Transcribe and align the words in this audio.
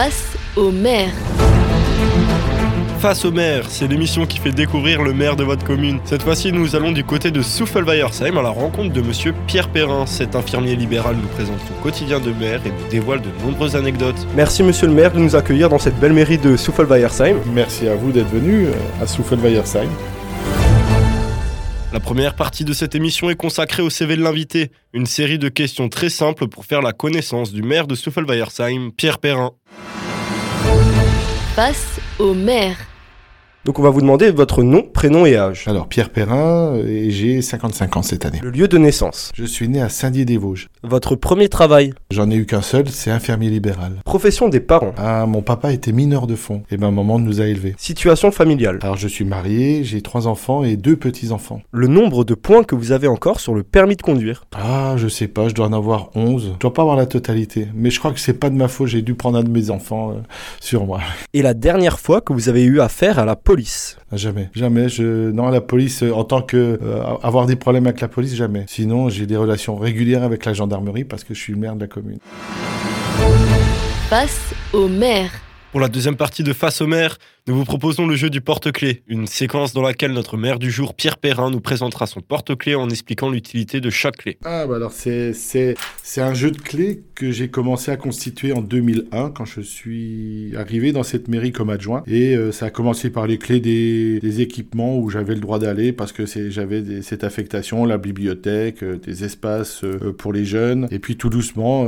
Face 0.00 0.36
au 0.54 0.70
maire. 0.70 1.10
Face 3.00 3.24
au 3.24 3.32
maire, 3.32 3.64
c'est 3.68 3.88
l'émission 3.88 4.26
qui 4.26 4.38
fait 4.38 4.52
découvrir 4.52 5.02
le 5.02 5.12
maire 5.12 5.34
de 5.34 5.42
votre 5.42 5.64
commune. 5.64 5.98
Cette 6.04 6.22
fois-ci, 6.22 6.52
nous 6.52 6.76
allons 6.76 6.92
du 6.92 7.02
côté 7.02 7.32
de 7.32 7.42
Souffelweiersheim 7.42 8.38
à 8.38 8.42
la 8.42 8.50
rencontre 8.50 8.92
de 8.92 9.00
monsieur 9.00 9.34
Pierre 9.48 9.68
Perrin. 9.68 10.06
Cet 10.06 10.36
infirmier 10.36 10.76
libéral 10.76 11.16
nous 11.16 11.26
présente 11.26 11.58
son 11.66 11.74
quotidien 11.82 12.20
de 12.20 12.30
maire 12.30 12.60
et 12.64 12.70
nous 12.70 12.88
dévoile 12.88 13.22
de 13.22 13.44
nombreuses 13.44 13.74
anecdotes. 13.74 14.24
Merci 14.36 14.62
monsieur 14.62 14.86
le 14.86 14.94
maire 14.94 15.10
de 15.10 15.18
nous 15.18 15.34
accueillir 15.34 15.68
dans 15.68 15.80
cette 15.80 15.98
belle 15.98 16.12
mairie 16.12 16.38
de 16.38 16.56
Souffelweiersheim. 16.56 17.38
Merci 17.52 17.88
à 17.88 17.96
vous 17.96 18.12
d'être 18.12 18.30
venu 18.30 18.66
euh, 18.66 19.02
à 19.02 19.06
Souffelweiersheim. 19.08 19.90
La 21.92 21.98
première 21.98 22.36
partie 22.36 22.64
de 22.64 22.74
cette 22.74 22.94
émission 22.94 23.30
est 23.30 23.34
consacrée 23.34 23.82
au 23.82 23.90
CV 23.90 24.14
de 24.14 24.22
l'invité, 24.22 24.70
une 24.92 25.06
série 25.06 25.38
de 25.38 25.48
questions 25.48 25.88
très 25.88 26.10
simples 26.10 26.46
pour 26.46 26.66
faire 26.66 26.82
la 26.82 26.92
connaissance 26.92 27.50
du 27.50 27.62
maire 27.62 27.88
de 27.88 27.96
Souffelweiersheim, 27.96 28.92
Pierre 28.92 29.18
Perrin. 29.18 29.52
Face 31.58 31.98
au 32.20 32.34
maire. 32.34 32.87
Donc 33.68 33.78
on 33.78 33.82
va 33.82 33.90
vous 33.90 34.00
demander 34.00 34.30
votre 34.30 34.62
nom, 34.62 34.82
prénom 34.82 35.26
et 35.26 35.36
âge. 35.36 35.64
Alors, 35.66 35.88
Pierre 35.88 36.08
Perrin, 36.08 36.72
euh, 36.74 36.88
et 36.88 37.10
j'ai 37.10 37.42
55 37.42 37.98
ans 37.98 38.02
cette 38.02 38.24
année. 38.24 38.40
Le 38.42 38.48
lieu 38.48 38.66
de 38.66 38.78
naissance. 38.78 39.30
Je 39.34 39.44
suis 39.44 39.68
né 39.68 39.82
à 39.82 39.90
Saint-Dié-des-Vosges. 39.90 40.68
Votre 40.84 41.16
premier 41.16 41.50
travail? 41.50 41.92
J'en 42.10 42.30
ai 42.30 42.36
eu 42.36 42.46
qu'un 42.46 42.62
seul, 42.62 42.88
c'est 42.88 43.10
infirmier 43.10 43.50
libéral. 43.50 43.96
Profession 44.06 44.48
des 44.48 44.60
parents. 44.60 44.94
Ah, 44.96 45.26
mon 45.26 45.42
papa 45.42 45.74
était 45.74 45.92
mineur 45.92 46.26
de 46.26 46.34
fond, 46.34 46.62
et 46.70 46.78
ma 46.78 46.90
maman 46.90 47.18
nous 47.18 47.42
a 47.42 47.44
élevés. 47.44 47.74
Situation 47.76 48.30
familiale. 48.30 48.78
Alors, 48.80 48.96
je 48.96 49.06
suis 49.06 49.26
marié, 49.26 49.84
j'ai 49.84 50.00
trois 50.00 50.28
enfants 50.28 50.64
et 50.64 50.76
deux 50.76 50.96
petits-enfants. 50.96 51.60
Le 51.70 51.88
nombre 51.88 52.24
de 52.24 52.32
points 52.32 52.64
que 52.64 52.74
vous 52.74 52.92
avez 52.92 53.06
encore 53.06 53.38
sur 53.38 53.54
le 53.54 53.64
permis 53.64 53.96
de 53.96 54.02
conduire? 54.02 54.44
Ah, 54.56 54.94
je 54.96 55.08
sais 55.08 55.28
pas, 55.28 55.48
je 55.48 55.54
dois 55.54 55.66
en 55.66 55.74
avoir 55.74 56.08
11. 56.14 56.52
Je 56.54 56.58
dois 56.58 56.72
pas 56.72 56.80
avoir 56.80 56.96
la 56.96 57.04
totalité, 57.04 57.68
mais 57.74 57.90
je 57.90 57.98
crois 57.98 58.12
que 58.12 58.20
c'est 58.20 58.32
pas 58.32 58.48
de 58.48 58.56
ma 58.56 58.68
faute, 58.68 58.88
j'ai 58.88 59.02
dû 59.02 59.12
prendre 59.12 59.36
un 59.36 59.44
de 59.44 59.50
mes 59.50 59.68
enfants 59.68 60.12
euh, 60.12 60.14
sur 60.58 60.86
moi. 60.86 61.00
Et 61.34 61.42
la 61.42 61.52
dernière 61.52 62.00
fois 62.00 62.22
que 62.22 62.32
vous 62.32 62.48
avez 62.48 62.62
eu 62.62 62.80
affaire 62.80 63.18
à 63.18 63.26
la 63.26 63.36
police? 63.36 63.57
Ah, 64.10 64.16
Jamais, 64.16 64.50
jamais. 64.54 64.88
Je... 64.88 65.30
Non, 65.30 65.48
la 65.48 65.60
police, 65.60 66.02
euh, 66.02 66.12
en 66.12 66.24
tant 66.24 66.42
que 66.42 66.78
euh, 66.82 67.02
avoir 67.22 67.46
des 67.46 67.56
problèmes 67.56 67.86
avec 67.86 68.00
la 68.00 68.08
police, 68.08 68.34
jamais. 68.34 68.64
Sinon, 68.68 69.08
j'ai 69.08 69.26
des 69.26 69.36
relations 69.36 69.76
régulières 69.76 70.22
avec 70.22 70.44
la 70.44 70.52
gendarmerie 70.52 71.04
parce 71.04 71.24
que 71.24 71.34
je 71.34 71.40
suis 71.40 71.52
le 71.52 71.58
maire 71.58 71.74
de 71.74 71.80
la 71.80 71.86
commune. 71.86 72.18
Face 74.08 74.54
au 74.72 74.88
maire. 74.88 75.30
Pour 75.72 75.80
la 75.80 75.88
deuxième 75.88 76.16
partie 76.16 76.42
de 76.42 76.52
Face 76.52 76.80
au 76.80 76.86
maire, 76.86 77.18
nous 77.48 77.56
vous 77.56 77.64
proposons 77.64 78.06
le 78.06 78.14
jeu 78.14 78.28
du 78.28 78.42
porte-clés, 78.42 79.02
une 79.08 79.26
séquence 79.26 79.72
dans 79.72 79.80
laquelle 79.80 80.12
notre 80.12 80.36
maire 80.36 80.58
du 80.58 80.70
jour, 80.70 80.92
Pierre 80.94 81.16
Perrin, 81.16 81.50
nous 81.50 81.60
présentera 81.60 82.06
son 82.06 82.20
porte-clés 82.20 82.74
en 82.74 82.90
expliquant 82.90 83.30
l'utilité 83.30 83.80
de 83.80 83.88
chaque 83.88 84.18
clé. 84.18 84.36
Ah, 84.44 84.66
bah 84.66 84.76
alors 84.76 84.92
c'est 84.92 85.32
c'est 85.32 85.74
c'est 86.02 86.20
un 86.20 86.34
jeu 86.34 86.50
de 86.50 86.58
clés 86.58 87.00
que 87.14 87.30
j'ai 87.30 87.48
commencé 87.48 87.90
à 87.90 87.96
constituer 87.96 88.52
en 88.52 88.60
2001 88.60 89.30
quand 89.30 89.46
je 89.46 89.62
suis 89.62 90.52
arrivé 90.58 90.92
dans 90.92 91.02
cette 91.02 91.28
mairie 91.28 91.52
comme 91.52 91.70
adjoint. 91.70 92.02
Et 92.06 92.36
euh, 92.36 92.52
ça 92.52 92.66
a 92.66 92.70
commencé 92.70 93.08
par 93.08 93.26
les 93.26 93.38
clés 93.38 93.60
des, 93.60 94.40
équipements 94.42 94.98
où 94.98 95.08
j'avais 95.08 95.34
le 95.34 95.40
droit 95.40 95.58
d'aller 95.58 95.92
parce 95.92 96.12
que 96.12 96.24
j'avais 96.26 97.00
cette 97.00 97.24
affectation, 97.24 97.86
la 97.86 97.96
bibliothèque, 97.96 98.82
euh, 98.82 98.98
des 98.98 99.24
espaces 99.24 99.84
euh, 99.84 100.12
pour 100.12 100.34
les 100.34 100.44
jeunes. 100.44 100.86
Et 100.90 100.98
puis 100.98 101.16
tout 101.16 101.30
doucement 101.30 101.86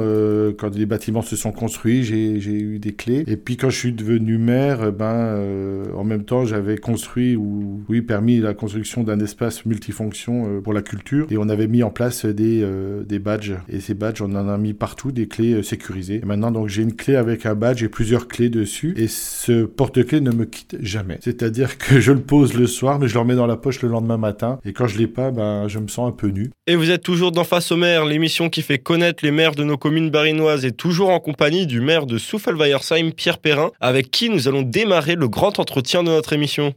quand 0.58 0.74
les 0.74 0.86
bâtiments 0.86 1.22
se 1.22 1.36
sont 1.36 1.52
construits 1.52 2.02
j'ai 2.02 2.40
j'ai 2.40 2.52
eu 2.52 2.78
des 2.78 2.94
clés. 2.94 3.24
Et 3.26 3.36
puis 3.36 3.58
quand 3.58 3.68
je 3.68 3.76
suis 3.76 3.92
devenu 3.92 4.38
maire 4.38 4.90
ben 4.90 5.49
euh, 5.50 5.84
en 5.94 6.04
même 6.04 6.24
temps 6.24 6.44
j'avais 6.44 6.78
construit 6.78 7.36
ou 7.36 7.82
oui 7.88 8.00
permis 8.00 8.38
la 8.40 8.54
construction 8.54 9.02
d'un 9.02 9.20
espace 9.20 9.66
multifonction 9.66 10.46
euh, 10.46 10.60
pour 10.60 10.72
la 10.72 10.82
culture. 10.82 11.26
Et 11.30 11.36
on 11.36 11.48
avait 11.48 11.66
mis 11.66 11.82
en 11.82 11.90
place 11.90 12.24
des 12.24 12.62
euh, 12.62 13.02
des 13.02 13.18
badges. 13.18 13.54
Et 13.68 13.80
ces 13.80 13.94
badges 13.94 14.22
on 14.22 14.34
en 14.34 14.48
a 14.48 14.56
mis 14.56 14.72
partout 14.72 15.12
des 15.12 15.28
clés 15.28 15.62
sécurisées. 15.62 16.20
Et 16.22 16.26
maintenant 16.26 16.50
donc 16.50 16.68
j'ai 16.68 16.82
une 16.82 16.94
clé 16.94 17.16
avec 17.16 17.46
un 17.46 17.54
badge 17.54 17.82
et 17.82 17.88
plusieurs 17.88 18.28
clés 18.28 18.48
dessus. 18.48 18.94
Et 18.96 19.08
ce 19.08 19.64
porte-clés 19.64 20.20
ne 20.20 20.30
me 20.30 20.44
quitte 20.44 20.76
jamais. 20.80 21.18
C'est-à-dire 21.20 21.76
que 21.78 22.00
je 22.00 22.12
le 22.12 22.20
pose 22.20 22.54
le 22.54 22.66
soir 22.66 22.98
mais 22.98 23.08
je 23.08 23.14
le 23.14 23.20
remets 23.20 23.34
dans 23.34 23.46
la 23.46 23.56
poche 23.56 23.82
le 23.82 23.88
lendemain 23.88 24.16
matin. 24.18 24.58
Et 24.64 24.72
quand 24.72 24.86
je 24.86 24.98
l'ai 24.98 25.08
pas 25.08 25.30
ben 25.30 25.68
je 25.68 25.78
me 25.78 25.88
sens 25.88 26.08
un 26.08 26.12
peu 26.12 26.28
nu. 26.28 26.50
Et 26.66 26.76
vous 26.76 26.90
êtes 26.90 27.02
toujours 27.02 27.32
dans 27.32 27.44
Face 27.50 27.72
au 27.72 27.76
maire, 27.76 28.04
l'émission 28.04 28.48
qui 28.48 28.62
fait 28.62 28.78
connaître 28.78 29.24
les 29.24 29.32
maires 29.32 29.56
de 29.56 29.64
nos 29.64 29.76
communes 29.76 30.10
barinoises 30.10 30.64
et 30.64 30.70
toujours 30.70 31.10
en 31.10 31.18
compagnie 31.18 31.66
du 31.66 31.80
maire 31.80 32.06
de 32.06 32.16
Souffelweiersheim, 32.16 33.10
Pierre 33.10 33.38
Perrin, 33.38 33.72
avec 33.80 34.12
qui 34.12 34.30
nous 34.30 34.46
allons 34.46 34.62
démarrer 34.62 35.16
le 35.16 35.26
grand 35.26 35.39
entretien 35.48 36.02
de 36.02 36.08
notre 36.10 36.32
émission. 36.32 36.74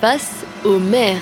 Face 0.00 0.44
au 0.64 0.78
maire. 0.78 1.16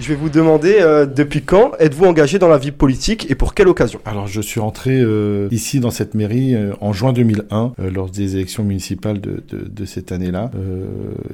Je 0.00 0.08
vais 0.08 0.14
vous 0.16 0.30
demander 0.30 0.78
euh, 0.80 1.06
depuis 1.06 1.42
quand 1.42 1.72
êtes-vous 1.78 2.06
engagé 2.06 2.40
dans 2.40 2.48
la 2.48 2.58
vie 2.58 2.72
politique 2.72 3.30
et 3.30 3.36
pour 3.36 3.54
quelle 3.54 3.68
occasion? 3.68 4.00
Alors 4.04 4.26
je 4.26 4.40
suis 4.40 4.58
rentré 4.58 4.90
euh, 5.00 5.46
ici 5.52 5.78
dans 5.78 5.92
cette 5.92 6.14
mairie 6.14 6.56
euh, 6.56 6.72
en 6.80 6.92
juin 6.92 7.12
2001 7.12 7.74
euh, 7.78 7.90
lors 7.90 8.10
des 8.10 8.34
élections 8.34 8.64
municipales 8.64 9.20
de, 9.20 9.44
de, 9.48 9.68
de 9.68 9.84
cette 9.84 10.10
année-là 10.10 10.50
Euh, 10.56 10.86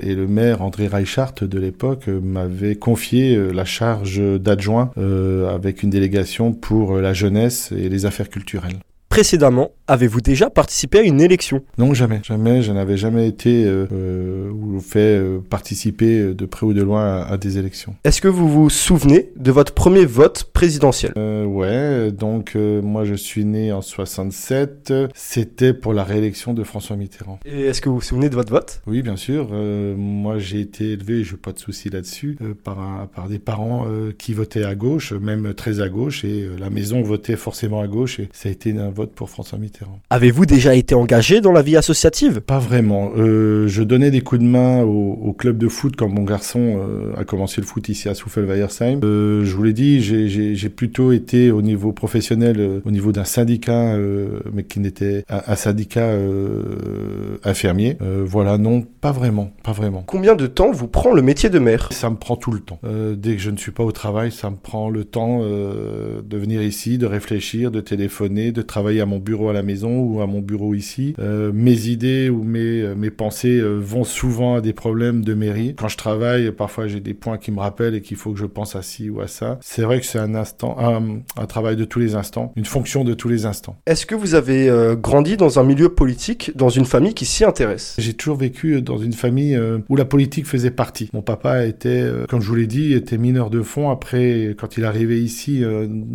et 0.03 0.15
le 0.15 0.27
maire 0.27 0.61
André 0.61 0.87
Reichart 0.87 1.33
de 1.41 1.59
l'époque 1.59 2.09
euh, 2.09 2.21
m'avait 2.23 2.75
confié 2.75 3.37
euh, 3.37 3.53
la 3.53 3.65
charge 3.65 4.21
d'adjoint 4.39 4.91
euh, 4.99 5.55
avec 5.55 5.83
une 5.83 5.89
délégation 5.91 6.53
pour 6.53 6.97
euh, 6.97 7.01
la 7.01 7.15
jeunesse 7.15 7.73
et 7.73 7.89
les 7.89 8.05
affaires 8.05 8.29
culturelles. 8.29 8.77
Précédemment, 9.23 9.73
avez-vous 9.89 10.21
déjà 10.21 10.49
participé 10.49 11.01
à 11.01 11.03
une 11.03 11.21
élection? 11.21 11.65
Non, 11.77 11.93
jamais, 11.93 12.21
jamais, 12.23 12.63
je 12.63 12.71
n'avais 12.71 12.97
jamais 12.97 13.27
été 13.27 13.65
euh, 13.65 13.85
euh, 13.93 14.49
ou 14.49 14.79
fait 14.79 15.01
euh, 15.19 15.41
participer 15.41 16.35
de 16.35 16.47
près 16.47 16.65
ou 16.65 16.73
de 16.73 16.83
loin 16.83 17.23
à, 17.23 17.33
à 17.33 17.37
des 17.37 17.59
élections. 17.59 17.97
Est-ce 18.05 18.21
que 18.21 18.29
vous 18.29 18.47
vous 18.49 18.71
souvenez 18.71 19.31
de 19.35 19.51
votre 19.51 19.75
premier 19.75 20.05
vote 20.05 20.45
présidentiel? 20.53 21.15
Euh, 21.19 21.45
ouais, 21.45 22.13
donc 22.13 22.53
euh, 22.55 22.81
moi 22.81 23.05
je 23.05 23.15
suis 23.15 23.45
né 23.45 23.73
en 23.73 23.83
67, 23.83 24.93
c'était 25.17 25.75
pour 25.75 25.95
la 25.95 26.05
réélection 26.05 26.55
de 26.55 26.63
François 26.63 26.95
Mitterrand. 26.95 27.41
Et 27.45 27.63
est-ce 27.63 27.81
que 27.81 27.89
vous 27.89 27.97
vous 27.97 28.01
souvenez 28.03 28.29
de 28.29 28.37
votre 28.37 28.53
vote? 28.53 28.83
Oui, 28.87 29.03
bien 29.03 29.17
sûr. 29.17 29.49
Moi, 29.51 30.39
j'ai 30.39 30.61
été 30.61 30.93
élevé, 30.93 31.25
je 31.25 31.33
n'ai 31.33 31.39
pas 31.39 31.51
de 31.51 31.59
souci 31.59 31.91
là-dessus, 31.91 32.39
par, 32.63 32.79
un- 32.79 33.07
par 33.13 33.29
des 33.29 33.41
parents 33.41 33.85
qui 34.17 34.33
votaient 34.33 34.63
à 34.65 34.77
gauche, 34.77 35.13
même 35.13 35.55
très 35.55 35.81
à 35.81 35.89
gauche, 35.89 36.25
et 36.25 36.49
la 36.57 36.71
maison 36.71 37.03
votait 37.03 37.35
forcément 37.35 37.81
à 37.81 37.89
gauche, 37.89 38.21
et 38.21 38.29
ça 38.33 38.49
a 38.49 38.53
été 38.53 38.71
un 38.79 38.91
vote 38.91 39.08
pour 39.15 39.31
François 39.31 39.59
Mitterrand. 39.59 40.01
Avez-vous 40.11 40.47
déjà 40.47 40.75
été 40.75 40.95
engagé 40.95 41.41
dans 41.41 41.53
la 41.53 41.63
vie 41.63 41.77
associative? 41.77 42.41
Pas 42.41 42.59
vraiment. 42.59 43.11
Euh, 43.17 43.67
je 43.69 43.83
donnais 43.83 44.11
des 44.11 44.21
coups 44.21 44.41
de 44.41 44.47
main 44.47 44.83
au, 44.83 45.13
au 45.23 45.33
club 45.33 45.59
de 45.59 45.69
foot 45.69 45.95
quand 45.97 46.09
mon 46.09 46.25
garçon 46.25 46.79
euh, 46.81 47.13
a 47.17 47.25
commencé 47.25 47.61
le 47.61 47.67
foot 47.67 47.89
ici 47.89 48.09
à 48.09 48.15
Souffelweiersheim. 48.15 49.01
Euh, 49.05 49.45
je 49.45 49.55
vous 49.57 49.63
l'ai 49.63 49.73
dit, 49.73 50.01
j'ai- 50.01 50.69
plutôt 50.69 51.13
été 51.13 51.51
au 51.51 51.63
niveau 51.63 51.93
professionnel, 51.93 52.57
euh, 52.59 52.81
au 52.85 52.91
niveau 52.91 53.11
d'un 53.11 53.25
syndicat, 53.25 53.95
euh, 53.95 54.41
mais 54.53 54.65
qui 54.65 54.81
n'était 54.81 55.25
un, 55.31 55.41
un 55.47 55.57
syndicat 55.57 56.05
euh, 56.05 57.39
infirmier. 57.45 57.97
Euh, 58.03 58.23
voilà, 58.27 58.59
non, 58.59 58.83
pas 59.01 59.13
vraiment, 59.13 59.51
pas 59.63 59.73
vraiment. 59.73 60.03
Combien 60.07 60.35
de 60.37 60.47
temps 60.47 60.71
vous 60.71 60.89
prend 60.89 61.13
le 61.15 61.23
métier 61.23 61.49
de 61.51 61.59
maire? 61.59 61.89
Ça 61.93 62.11
me 62.11 62.17
prend 62.17 62.37
tout 62.37 62.53
le 62.53 62.61
temps. 62.61 62.79
Euh, 62.85 63.15
dès 63.17 63.35
que 63.35 63.41
je 63.43 63.51
ne 63.51 63.57
suis 63.57 63.73
pas 63.73 63.83
au 63.85 63.93
travail, 63.93 64.31
ça 64.31 64.51
me 64.51 64.57
prend 64.57 64.91
le 64.91 65.05
temps 65.05 65.41
euh, 65.43 66.21
de 66.25 66.37
venir 66.37 66.63
ici, 66.63 66.99
de 66.99 67.07
réfléchir, 67.07 67.71
de 67.71 67.81
téléphoner, 67.81 68.53
de 68.53 68.63
travailler 68.63 68.88
à 69.01 69.07
mon 69.07 69.19
bureau 69.19 69.49
à 69.49 69.53
la 69.53 69.63
maison 69.63 70.01
ou 70.01 70.21
à 70.21 70.27
mon 70.27 70.41
bureau 70.41 70.75
ici. 70.75 71.15
Euh, 71.19 71.53
mes 71.53 71.89
idées 71.89 72.29
ou 72.31 72.43
mes, 72.43 72.83
euh, 72.83 72.95
mes 72.95 73.11
pensées 73.11 73.59
euh, 73.59 73.79
vont 73.79 74.05
souvent 74.05 74.57
à 74.57 74.61
des 74.61 74.73
problèmes 74.73 75.25
de 75.25 75.35
mairie. 75.35 75.75
Quand 75.77 75.89
je 75.89 75.97
travaille, 75.97 76.51
parfois 76.53 76.87
j'ai 76.89 77.01
des 77.01 77.15
points 77.15 77.39
qui 77.39 77.53
me 77.53 77.61
rappellent 77.61 77.95
et 77.95 78.01
qu'il 78.01 78.17
faut 78.17 78.33
que 78.33 78.39
je 78.39 78.47
pense 78.47 78.75
à 78.75 78.83
ci 78.83 79.11
ou 79.11 79.21
à 79.21 79.29
ça. 79.29 79.59
C'est 79.61 79.83
vrai 79.83 80.01
que 80.01 80.07
c'est 80.07 80.19
un 80.19 80.35
instant, 80.35 80.77
un, 80.79 81.21
un 81.37 81.47
travail 81.47 81.77
de 81.77 81.85
tous 81.85 81.99
les 81.99 82.15
instants, 82.15 82.53
une 82.57 82.65
fonction 82.65 83.05
de 83.05 83.15
tous 83.15 83.29
les 83.29 83.45
instants. 83.45 83.77
Est-ce 83.87 84.07
que 84.07 84.15
vous 84.15 84.35
avez 84.35 84.69
euh, 84.69 84.97
grandi 84.97 85.37
dans 85.37 85.59
un 85.59 85.65
milieu 85.65 85.91
politique, 85.91 86.53
dans 86.57 86.71
une 86.71 86.87
famille 86.87 87.15
qui 87.15 87.27
s'y 87.27 87.45
intéresse? 87.45 87.95
J'ai 87.99 88.15
toujours 88.15 88.39
vécu 88.39 88.81
dans 88.81 88.99
une 88.99 89.13
famille 89.13 89.55
euh, 89.55 89.79
où 89.89 89.97
la 89.97 90.05
politique 90.05 90.47
faisait 90.47 90.71
partie. 90.71 91.11
Mon 91.13 91.23
papa 91.23 91.67
était, 91.67 92.05
comme 92.29 92.41
je 92.41 92.49
vous 92.49 92.55
l'ai 92.55 92.67
dit, 92.67 92.95
était 92.95 93.19
mineur 93.19 93.51
de 93.51 93.63
fond. 93.63 93.91
Après, 93.91 94.55
quand 94.59 94.77
il 94.77 94.85
arrivé 94.85 95.21
ici 95.21 95.63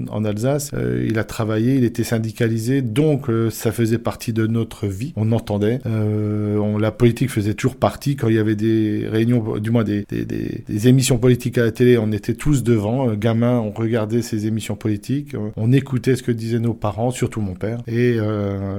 en 0.10 0.26
Alsace, 0.26 0.72
il 1.08 1.18
a 1.20 1.24
travaillé, 1.24 1.76
il 1.76 1.84
était 1.84 2.04
syndicalisé, 2.04 2.63
donc 2.82 3.30
euh, 3.30 3.50
ça 3.50 3.72
faisait 3.72 3.98
partie 3.98 4.34
de 4.34 4.48
notre 4.48 4.88
vie. 4.88 5.14
On 5.16 5.32
entendait. 5.32 5.80
Euh, 5.86 6.58
on- 6.58 6.78
la 6.78 6.92
politique 6.92 7.30
faisait 7.30 7.54
toujours 7.54 7.76
partie. 7.76 8.16
Quand 8.16 8.28
il 8.30 8.36
y 8.36 8.40
avait 8.40 8.56
des 8.56 9.08
réunions, 9.10 9.58
du 9.60 9.72
moins 9.72 9.84
des, 9.84 10.06
des, 10.10 10.26
des- 10.26 10.64
des 10.68 10.88
émissions 10.88 11.18
politiques 11.18 11.58
à 11.58 11.64
la 11.64 11.72
télé, 11.72 11.98
on 11.98 12.12
était 12.12 12.34
tous 12.34 12.64
devant. 12.64 13.10
Euh, 13.10 13.16
gamins, 13.16 13.60
on 13.60 13.72
regardait 13.72 14.22
ces 14.22 14.48
émissions 14.48 14.76
politiques, 14.76 15.36
on 15.56 15.72
écoutait 15.72 16.16
ce 16.16 16.24
que 16.24 16.32
disaient 16.32 16.60
nos 16.60 16.74
parents, 16.74 17.12
surtout 17.12 17.42
mon 17.42 17.54
père. 17.54 17.82
Et 17.88 18.18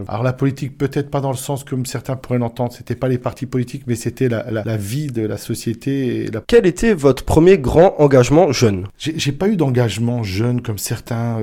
alors 0.09 0.23
la 0.23 0.33
politique, 0.33 0.77
peut-être 0.77 1.11
pas 1.11 1.21
dans 1.21 1.31
le 1.31 1.37
sens 1.37 1.65
comme 1.65 1.87
certains 1.87 2.17
pourraient 2.17 2.39
l'entendre, 2.39 2.73
c'était 2.73 2.95
pas 2.95 3.09
les 3.09 3.19
partis 3.19 3.47
politiques, 3.47 3.85
mais 3.87 3.95
c'était 3.95 4.29
la, 4.29 4.51
la, 4.51 4.63
la 4.65 4.77
vie 4.77 5.07
de 5.09 5.23
la 5.27 5.37
société. 5.37 6.25
Et 6.25 6.31
la... 6.31 6.43
Quel 6.47 6.67
était 6.67 6.95
votre 6.95 7.25
premier 7.25 7.59
grand 7.59 7.95
engagement 7.99 8.53
jeune? 8.53 8.87
J'ai 8.99 9.33
pas 9.33 9.49
eu 9.49 9.57
d'engagement 9.57 10.23
jeune 10.23 10.61
comme 10.63 10.79
certains. 10.79 11.39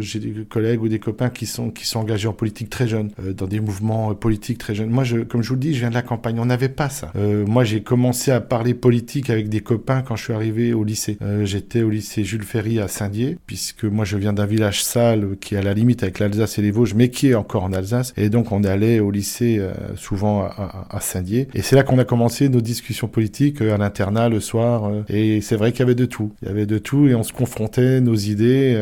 J'ai 0.00 0.18
des 0.18 0.44
collègues 0.48 0.82
ou 0.82 0.88
des 0.88 0.98
copains 0.98 1.28
qui 1.30 1.46
se 1.46 1.57
qui 1.74 1.86
sont 1.86 2.00
engagés 2.00 2.28
en 2.28 2.32
politique 2.32 2.70
très 2.70 2.88
jeunes, 2.88 3.10
euh, 3.22 3.32
dans 3.32 3.46
des 3.46 3.60
mouvements 3.60 4.10
euh, 4.10 4.14
politiques 4.14 4.58
très 4.58 4.74
jeunes. 4.74 4.90
Moi, 4.90 5.04
comme 5.28 5.42
je 5.42 5.48
vous 5.48 5.54
le 5.54 5.60
dis, 5.60 5.74
je 5.74 5.80
viens 5.80 5.90
de 5.90 5.94
la 5.94 6.02
campagne. 6.02 6.38
On 6.40 6.46
n'avait 6.46 6.68
pas 6.68 6.88
ça. 6.88 7.12
Euh, 7.16 7.44
moi, 7.46 7.64
j'ai 7.64 7.82
commencé 7.82 8.30
à 8.30 8.40
parler 8.40 8.74
politique 8.74 9.30
avec 9.30 9.48
des 9.48 9.60
copains 9.60 10.02
quand 10.02 10.16
je 10.16 10.24
suis 10.24 10.32
arrivé 10.32 10.72
au 10.72 10.84
lycée. 10.84 11.18
J'étais 11.42 11.82
au 11.82 11.90
lycée 11.90 12.24
Jules 12.24 12.44
Ferry 12.44 12.80
à 12.80 12.88
Saint-Dié, 12.88 13.38
puisque 13.46 13.84
moi, 13.84 14.04
je 14.04 14.16
viens 14.16 14.32
d'un 14.32 14.46
village 14.46 14.82
sale 14.82 15.36
qui 15.40 15.54
est 15.54 15.58
à 15.58 15.62
la 15.62 15.74
limite 15.74 16.02
avec 16.02 16.18
l'Alsace 16.18 16.58
et 16.58 16.62
les 16.62 16.70
Vosges, 16.70 16.94
mais 16.94 17.10
qui 17.10 17.28
est 17.28 17.34
encore 17.34 17.64
en 17.64 17.72
Alsace. 17.72 18.12
Et 18.16 18.30
donc, 18.30 18.52
on 18.52 18.64
allait 18.64 19.00
au 19.00 19.10
lycée 19.10 19.60
souvent 19.96 20.42
à, 20.44 20.98
Saint-Dié. 21.00 21.48
Et 21.54 21.62
c'est 21.62 21.76
là 21.76 21.82
qu'on 21.82 21.98
a 21.98 22.04
commencé 22.04 22.48
nos 22.48 22.60
discussions 22.60 23.08
politiques 23.08 23.60
à 23.60 23.76
l'internat 23.76 24.28
le 24.28 24.40
soir. 24.40 24.90
et 25.08 25.40
c'est 25.40 25.56
vrai 25.56 25.72
qu'il 25.72 25.80
y 25.80 25.82
avait 25.82 25.94
de 25.94 26.06
tout. 26.06 26.32
Il 26.42 26.48
y 26.48 26.50
avait 26.50 26.66
de 26.66 26.78
tout 26.78 27.08
et 27.08 27.14
on 27.14 27.22
se 27.22 27.32
confrontait 27.32 28.00
nos 28.00 28.14
idées, 28.14 28.76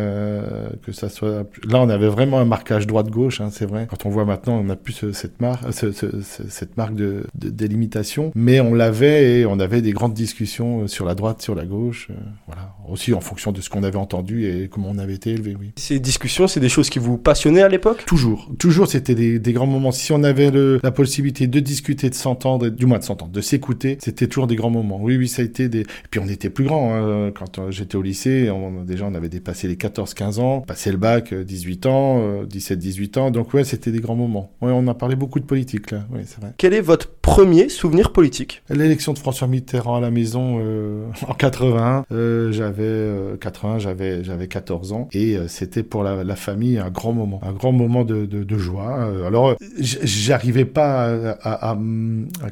que 0.85 0.93
ça 0.93 1.09
soit. 1.09 1.47
Là, 1.69 1.81
on 1.81 1.89
avait 1.89 2.09
vraiment 2.09 2.39
un 2.39 2.45
marquage 2.67 2.87
droite-gauche, 2.89 3.41
hein, 3.41 3.51
c'est 3.53 3.65
vrai. 3.67 3.87
Quand 3.89 4.07
on 4.07 4.11
voit 4.11 4.25
maintenant, 4.25 4.59
on 4.59 4.65
n'a 4.65 4.75
plus 4.75 4.93
ce- 4.93 5.13
cette 5.13 5.41
marque, 5.41 5.73
ce- 5.73 5.93
ce- 5.93 6.21
ce- 6.21 6.49
cette 6.49 6.77
marque 6.77 6.95
de, 6.97 7.25
de 7.39 7.49
délimitation, 7.49 8.33
mais 8.35 8.59
on 8.61 8.75
l'avait 8.75 9.39
et 9.41 9.47
on 9.47 9.61
avait 9.61 9.83
des 9.83 9.93
grandes 9.93 10.15
discussions 10.15 10.83
euh, 10.83 10.87
sur 10.89 11.05
la 11.05 11.15
droite, 11.15 11.41
sur 11.43 11.55
la 11.55 11.65
gauche, 11.65 12.09
euh, 12.11 12.15
voilà. 12.49 12.75
Aussi 12.89 13.13
en 13.15 13.21
fonction 13.21 13.53
de 13.53 13.61
ce 13.61 13.71
qu'on 13.71 13.83
avait 13.83 13.97
entendu 13.97 14.47
et 14.47 14.69
comment 14.69 14.89
on 14.91 14.99
avait 14.99 15.15
été 15.15 15.31
élevé, 15.31 15.57
oui. 15.59 15.73
Ces 15.77 15.99
discussions, 15.99 16.47
c'est 16.47 16.61
des 16.61 16.69
choses 16.69 16.91
qui 16.91 16.99
vous 16.99 17.19
passionnaient 17.19 17.63
à 17.63 17.69
l'époque? 17.69 18.05
Toujours, 18.07 18.51
toujours, 18.59 18.87
c'était 18.87 19.15
des, 19.15 19.39
des 19.39 19.53
grands 19.53 19.67
moments. 19.67 19.93
Si 19.93 20.13
on 20.13 20.23
avait 20.23 20.51
le, 20.51 20.81
la 20.83 20.91
possibilité 20.91 21.47
de 21.47 21.61
discuter, 21.61 22.11
de 22.11 22.15
s'entendre, 22.15 22.69
du 22.69 22.87
moins 22.87 22.99
de 22.99 23.05
s'entendre, 23.05 23.33
de 23.33 23.41
s'écouter, 23.41 23.99
c'était 24.01 24.27
toujours 24.27 24.47
des 24.47 24.57
grands 24.57 24.71
moments. 24.71 24.99
Oui, 25.03 25.17
oui, 25.17 25.29
ça 25.29 25.43
a 25.43 25.45
été 25.45 25.69
des. 25.69 25.81
Et 25.81 25.87
puis 26.11 26.21
on 26.21 26.29
était 26.29 26.51
plus 26.51 26.65
grands. 26.65 26.95
hein. 26.95 27.31
Quand 27.35 27.59
euh, 27.59 27.71
j'étais 27.71 27.97
au 27.97 28.03
lycée, 28.03 28.51
on, 28.51 28.83
déjà 28.85 29.05
on 29.07 29.15
avait 29.15 29.29
dépassé 29.29 29.69
les 29.69 29.77
14-15 29.77 30.41
ans, 30.41 30.61
passé 30.61 30.91
le 30.91 30.97
bac, 30.99 31.33
euh, 31.33 31.45
18 31.45 31.87
ans, 31.87 32.19
euh, 32.21 32.45
17-18 32.47 33.19
ans. 33.19 33.31
Donc 33.31 33.53
ouais, 33.55 33.65
c'était 33.65 33.91
des 33.91 34.01
grands 34.01 34.17
moments. 34.17 34.53
Ouais, 34.63 34.71
on 34.73 34.87
a 34.89 34.95
parlé 34.95 35.17
beaucoup 35.17 35.41
de 35.41 35.45
politique 35.45 35.91
là. 35.91 36.07
Oui, 36.13 36.21
c'est 36.27 36.41
vrai. 36.41 36.53
Quel 36.59 36.75
est 36.75 36.81
votre 36.81 37.09
premier 37.11 37.69
souvenir 37.69 38.13
politique? 38.13 38.63
L'élection 38.71 39.13
de 39.13 39.19
François 39.19 39.49
Mitterrand 39.49 39.97
à 39.97 40.01
la 40.01 40.11
maison 40.11 40.59
euh, 40.61 41.05
en 41.29 41.35
81, 41.35 42.05
euh, 42.13 42.53
j'avais 42.77 42.89
euh, 42.89 43.37
80, 43.37 43.79
j'avais 43.79 44.25
j'avais 44.25 44.49
14 44.49 44.93
ans 44.93 45.09
et 45.13 45.37
euh, 45.37 45.49
c'était 45.49 45.83
pour 45.83 46.03
la, 46.03 46.37
famille 46.37 46.79
un 46.79 46.91
grand 46.91 47.13
moment, 47.13 47.41
un 47.43 47.53
grand 47.53 47.73
moment 47.73 48.05
de, 48.05 48.27
de, 48.27 48.59
joie. 48.59 48.99
Euh, 48.99 49.27
alors 49.27 49.51
euh, 49.51 49.55
j'arrivais 49.81 50.65
pas 50.65 51.35
à, 51.43 51.71
à, 51.71 51.77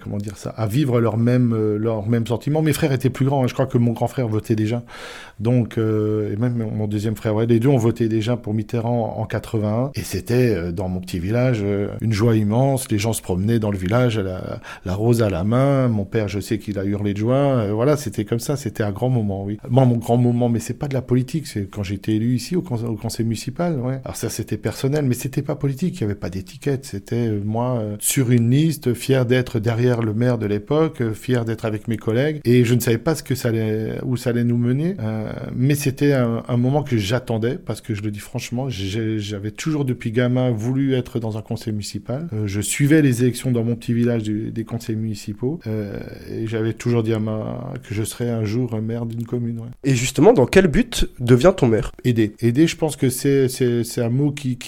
comment 0.03 0.19
dire 0.19 0.37
ça, 0.37 0.51
à 0.51 0.67
vivre 0.67 1.01
leur 1.01 1.17
même 1.17 1.53
euh, 1.53 1.77
leur 1.77 2.07
même 2.07 2.27
sentiment. 2.27 2.63
Mes 2.63 2.73
frères 2.73 2.93
étaient 2.93 3.11
plus 3.11 3.27
grands, 3.27 3.45
hein. 3.45 3.47
je 3.47 3.55
crois 3.55 3.67
que 3.67 3.79
mon 3.79 3.93
grand 3.93 4.09
frère 4.09 4.29
votait 4.29 4.57
déjà, 4.57 4.83
donc 5.41 5.79
euh, 5.79 6.33
et 6.33 6.37
même 6.37 6.57
mon 6.57 6.87
deuxième 6.87 7.17
frère, 7.17 7.35
les 7.41 7.59
deux 7.59 7.69
ont 7.69 7.77
voté 7.77 8.09
déjà 8.09 8.37
pour 8.37 8.55
Mitterrand 8.55 9.17
en 9.19 9.25
81 9.25 9.91
et 9.95 10.03
c'était 10.03 10.55
euh, 10.55 10.73
dans 10.73 10.89
mon 10.89 11.01
petit 11.01 11.19
village 11.19 11.61
euh, 11.63 11.89
une 12.01 12.13
joie 12.13 12.37
immense. 12.37 12.91
Les 12.91 12.99
gens 12.99 13.13
se 13.13 13.23
promenaient 13.23 13.59
dans 13.59 13.71
le 13.71 13.79
village 13.79 14.19
la, 14.19 14.95
rose 14.95 15.23
à 15.23 15.31
la 15.31 15.45
main. 15.45 15.89
Mon 15.89 16.05
père, 16.05 16.29
je 16.29 16.41
sais 16.41 16.59
qu'il 16.59 16.79
a 16.79 16.85
hurlé 16.85 17.15
de 17.15 17.19
joie. 17.19 17.35
Euh, 17.35 17.73
voilà, 17.73 17.97
c'était 17.97 18.25
comme 18.25 18.39
ça. 18.39 18.57
C'était 18.57 18.83
un 18.83 18.93
grand 18.93 19.09
moment, 19.09 19.45
oui. 19.45 19.59
Moi, 19.69 19.85
mon 19.85 19.97
grand 19.97 20.14
moment, 20.17 20.49
mais 20.49 20.61
c'est 20.61 20.75
pas 20.79 20.89
de 20.89 20.95
la 20.95 21.03
politique. 21.03 21.47
C'est 21.47 21.69
quand 21.71 21.83
été 21.95 22.15
élu 22.17 22.35
ici 22.35 22.57
au, 22.57 22.63
con- 22.63 22.83
au 22.85 22.97
conseil 22.97 23.25
municipal. 23.25 23.79
Ouais. 23.79 24.01
Alors 24.05 24.17
ça, 24.17 24.29
c'était 24.29 24.57
personnel, 24.57 25.05
mais 25.05 25.15
c'était 25.15 25.43
pas 25.43 25.55
politique. 25.57 25.97
Il 25.99 26.01
y 26.03 26.05
avait 26.05 26.15
pas 26.15 26.31
d'étiquette. 26.31 26.85
C'était 26.85 27.29
euh, 27.29 27.41
moi 27.45 27.79
euh, 27.79 27.97
sur 28.01 28.31
une 28.31 28.51
liste, 28.51 28.95
fier 28.95 29.27
d'être 29.27 29.59
derrière 29.61 30.03
le 30.03 30.15
maire 30.15 30.39
de 30.39 30.47
l'époque, 30.47 31.01
euh, 31.01 31.15
fier 31.15 31.45
d'être 31.45 31.65
avec 31.65 31.89
mes 31.89 31.97
collègues. 31.97 32.41
Et 32.45 32.65
je 32.65 32.75
ne 32.75 32.81
savais 32.81 32.99
pas 32.99 33.15
ce 33.15 33.23
que 33.23 33.35
ça 33.35 33.49
allait, 33.49 33.99
où 34.05 34.17
ça 34.17 34.31
allait 34.31 34.45
nous 34.45 34.57
mener. 34.59 34.97
Euh, 35.01 35.33
mais 35.55 35.75
c'était 35.75 36.13
un, 36.13 36.43
moment 36.57 36.83
que 36.83 36.97
j'attendais 36.97 37.59
parce 37.59 37.81
que 37.81 37.95
je 37.95 38.03
le 38.03 38.11
dis 38.11 38.21
franchement, 38.21 38.69
j'avais 38.69 39.51
toujours 39.51 39.85
depuis 39.85 40.13
gamin 40.13 40.51
voulu 40.51 40.95
être 40.95 41.19
dans 41.19 41.37
un 41.37 41.43
conseil 41.43 41.73
municipal. 41.73 42.29
Je 42.47 42.61
suivais 42.61 43.03
les 43.03 43.23
élections 43.23 43.51
dans 43.51 43.65
mon 43.65 43.75
petit 43.77 43.93
village 43.93 44.23
des 44.23 44.65
conseils 44.65 44.97
municipaux 44.97 45.59
et 45.67 46.47
j'avais 46.47 46.73
toujours 46.73 47.03
dit 47.03 47.13
à 47.13 47.19
ma 47.19 47.73
que 47.83 47.95
je 47.95 48.03
serais 48.05 48.31
un 48.31 48.45
jour 48.45 48.81
maire 48.81 49.05
d'une 49.05 49.25
commune. 49.25 49.59
ouais. 49.59 49.69
Et 49.83 49.95
justement, 50.05 50.35
dans 50.35 50.45
quel 50.45 50.67
but 50.67 51.09
devient 51.19 51.55
ton 51.57 51.67
maire? 51.67 51.91
Aider. 52.05 52.35
Aider, 52.41 52.67
je 52.67 52.77
pense 52.77 52.95
que 52.97 53.09
c'est 53.09 53.49
un 53.99 54.11
mot 54.11 54.33
qui 54.33 54.59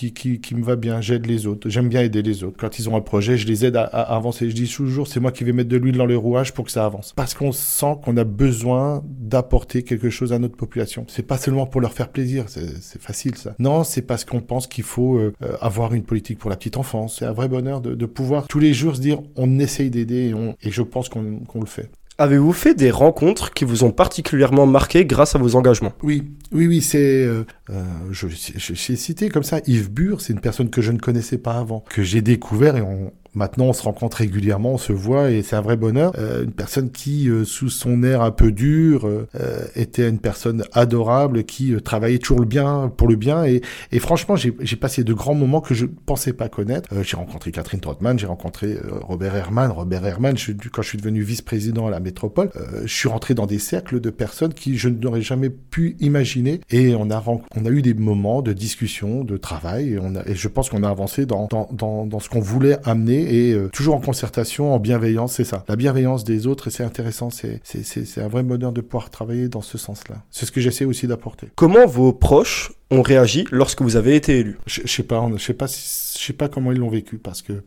me 0.54 0.64
va 0.64 0.76
bien. 0.76 1.00
J'aide 1.02 1.26
les 1.26 1.46
autres. 1.46 1.68
J'aime 1.68 1.88
bien 1.88 2.00
aider 2.02 2.22
les 2.22 2.42
autres. 2.42 2.56
Quand 2.58 2.78
ils 2.78 2.88
ont 2.88 2.96
un 2.96 3.02
projet, 3.02 3.36
je 3.36 3.46
les 3.46 3.66
aide 3.66 3.76
à, 3.76 3.84
avancer. 3.84 4.48
Je 4.48 4.54
dis 4.54 4.66
toujours, 4.66 5.06
c'est 5.08 5.20
moi 5.20 5.32
qui 5.32 5.44
vais 5.44 5.52
mettre 5.52 5.68
de 5.68 5.76
l'huile 5.76 5.96
dans 5.98 6.06
le 6.06 6.16
rouage 6.16 6.54
pour 6.54 6.64
que 6.64 6.70
ça 6.70 6.86
avance. 6.86 7.12
Parce 7.14 7.34
qu'on 7.34 7.52
sent 7.52 7.96
qu'on 8.02 8.16
a 8.16 8.24
besoin 8.24 9.02
d'apporter 9.06 9.82
quelque 9.82 10.08
chose 10.08 10.32
à 10.32 10.38
notre 10.38 10.56
population. 10.56 11.04
C'est 11.08 11.26
pas 11.26 11.36
seulement 11.36 11.66
pour 11.66 11.80
leur 11.80 11.92
faire 11.92 12.08
plaisir. 12.08 12.46
C'est 12.48 13.00
facile 13.00 13.36
ça. 13.36 13.54
Non, 13.58 13.84
c'est 13.84 14.02
parce 14.02 14.24
qu'on 14.24 14.40
pense 14.40 14.66
qu'il 14.66 14.84
faut 14.84 15.16
euh, 15.16 15.34
euh, 15.42 15.56
avoir 15.60 15.92
une 15.92 16.02
politique 16.02 16.38
pour 16.38 16.48
la 16.48 16.56
petite 16.56 16.78
enfance. 16.78 17.18
C'est 17.18 17.26
un 17.26 17.32
vrai 17.32 17.48
bonheur 17.48 17.80
de, 17.82 18.06
pouvoir 18.06 18.46
tous 18.46 18.60
les 18.60 18.72
jours 18.72 18.96
se 18.96 19.00
dire, 19.00 19.20
on 19.34 19.58
essaye 19.58 19.90
d'aider 19.90 20.28
et, 20.28 20.34
on- 20.34 20.56
et 20.62 20.70
je 20.70 20.82
pense 20.82 21.08
qu'on 21.08 21.60
le 21.60 21.66
fait. 21.66 21.90
Avez-vous 22.18 22.52
fait 22.54 22.74
des 22.74 22.90
rencontres 22.90 23.52
qui 23.52 23.66
vous 23.66 23.84
ont 23.84 23.90
particulièrement 23.90 24.66
marqué 24.66 25.04
grâce 25.04 25.34
à 25.34 25.38
vos 25.38 25.54
engagements? 25.54 25.92
Oui, 26.02 26.22
oui, 26.50 26.66
oui, 26.66 26.80
c'est. 26.80 27.24
euh, 27.24 27.44
euh, 27.68 27.84
je, 28.10 28.26
cité 28.74 29.28
comme 29.28 29.42
ça 29.42 29.60
Yves 29.66 29.90
Bure, 29.90 30.22
c'est 30.22 30.32
une 30.32 30.40
personne 30.40 30.70
que 30.70 30.80
je 30.80 30.92
ne 30.92 30.98
connaissais 30.98 31.36
pas 31.36 31.58
avant, 31.58 31.84
que 31.90 32.02
j'ai 32.02 32.22
découvert 32.22 32.76
et 32.76 32.82
on. 32.82 33.12
Maintenant, 33.36 33.66
on 33.66 33.72
se 33.74 33.82
rencontre 33.82 34.16
régulièrement, 34.16 34.72
on 34.72 34.78
se 34.78 34.94
voit 34.94 35.30
et 35.30 35.42
c'est 35.42 35.56
un 35.56 35.60
vrai 35.60 35.76
bonheur. 35.76 36.12
Euh, 36.18 36.44
une 36.44 36.52
personne 36.52 36.90
qui, 36.90 37.28
euh, 37.28 37.44
sous 37.44 37.68
son 37.68 38.02
air 38.02 38.22
un 38.22 38.30
peu 38.30 38.50
dur, 38.50 39.06
euh, 39.06 39.28
euh, 39.38 39.66
était 39.76 40.08
une 40.08 40.18
personne 40.18 40.64
adorable, 40.72 41.44
qui 41.44 41.74
euh, 41.74 41.80
travaillait 41.80 42.18
toujours 42.18 42.40
le 42.40 42.46
bien 42.46 42.90
pour 42.96 43.08
le 43.08 43.16
bien. 43.16 43.44
Et, 43.44 43.60
et 43.92 43.98
franchement, 43.98 44.36
j'ai 44.36 44.76
passé 44.76 45.04
de 45.04 45.12
grands 45.12 45.34
moments 45.34 45.60
que 45.60 45.74
je 45.74 45.84
pensais 45.84 46.32
pas 46.32 46.48
connaître. 46.48 46.88
Euh, 46.94 47.02
j'ai 47.02 47.18
rencontré 47.18 47.52
Catherine 47.52 47.80
Trottmann, 47.80 48.18
j'ai 48.18 48.26
rencontré 48.26 48.78
Robert 49.02 49.36
Herman. 49.36 49.70
Robert 49.70 50.06
Herman, 50.06 50.38
je, 50.38 50.52
quand 50.72 50.80
je 50.80 50.88
suis 50.88 50.98
devenu 50.98 51.20
vice-président 51.20 51.86
à 51.86 51.90
la 51.90 52.00
métropole, 52.00 52.50
je 52.84 52.92
suis 52.92 53.08
rentré 53.08 53.34
dans 53.34 53.46
des 53.46 53.58
cercles 53.58 54.00
de 54.00 54.08
personnes 54.08 54.54
qui 54.54 54.78
je 54.78 54.88
n'aurais 54.88 55.20
jamais 55.20 55.50
pu 55.50 55.96
imaginer. 56.00 56.62
Et 56.70 56.94
on 56.94 57.10
a, 57.10 57.22
on 57.26 57.66
a 57.66 57.68
eu 57.68 57.82
des 57.82 57.92
moments 57.92 58.40
de 58.40 58.54
discussion, 58.54 59.24
de 59.24 59.36
travail. 59.36 59.92
Et, 59.92 59.98
on 60.00 60.14
a, 60.16 60.26
et 60.26 60.34
je 60.34 60.48
pense 60.48 60.70
qu'on 60.70 60.82
a 60.82 60.88
avancé 60.88 61.26
dans, 61.26 61.48
dans, 61.48 61.68
dans, 61.70 62.06
dans 62.06 62.18
ce 62.18 62.30
qu'on 62.30 62.40
voulait 62.40 62.78
amener 62.84 63.25
et 63.26 63.52
euh, 63.52 63.69
toujours 63.73 63.94
en 63.94 64.00
concertation, 64.00 64.75
en 64.75 64.78
bienveillance, 64.78 65.34
c'est 65.34 65.44
ça. 65.44 65.64
La 65.69 65.76
bienveillance 65.76 66.25
des 66.25 66.46
autres, 66.46 66.69
et 66.69 66.70
c'est 66.70 66.84
intéressant. 66.84 67.31
C'est 67.31 67.61
c'est- 67.64 67.82
c'est- 67.82 68.05
c'est 68.05 68.23
un 68.23 68.28
vrai 68.28 68.43
bonheur 68.43 68.73
de 68.73 68.81
pouvoir 68.81 69.11
travailler 69.11 69.49
dans 69.49 69.62
ce 69.62 69.78
sens-là. 69.78 70.17
C'est 70.31 70.46
ce 70.46 70.52
que 70.52 70.61
j'essaie 70.61 70.84
aussi 70.84 71.06
d'apporter. 71.06 71.49
Comment 71.56 71.87
vos 71.87 72.12
proches 72.12 72.73
ont 72.90 73.02
réagi 73.02 73.44
lorsque 73.50 73.82
vous 73.82 73.96
avez 73.96 74.14
été 74.14 74.38
élu 74.38 74.58
Je, 74.66 74.82
je 74.84 74.88
sais 74.92 75.02
pas, 75.02 75.20
on- 75.20 75.36
je 75.36 75.42
sais 75.42 75.54
pas, 75.54 75.66
je 75.66 76.24
sais 76.24 76.32
pas 76.32 76.48
comment 76.48 76.70
ils 76.72 76.78
l'ont 76.78 76.88
vécu 76.88 77.18
parce 77.18 77.42
que 77.42 77.64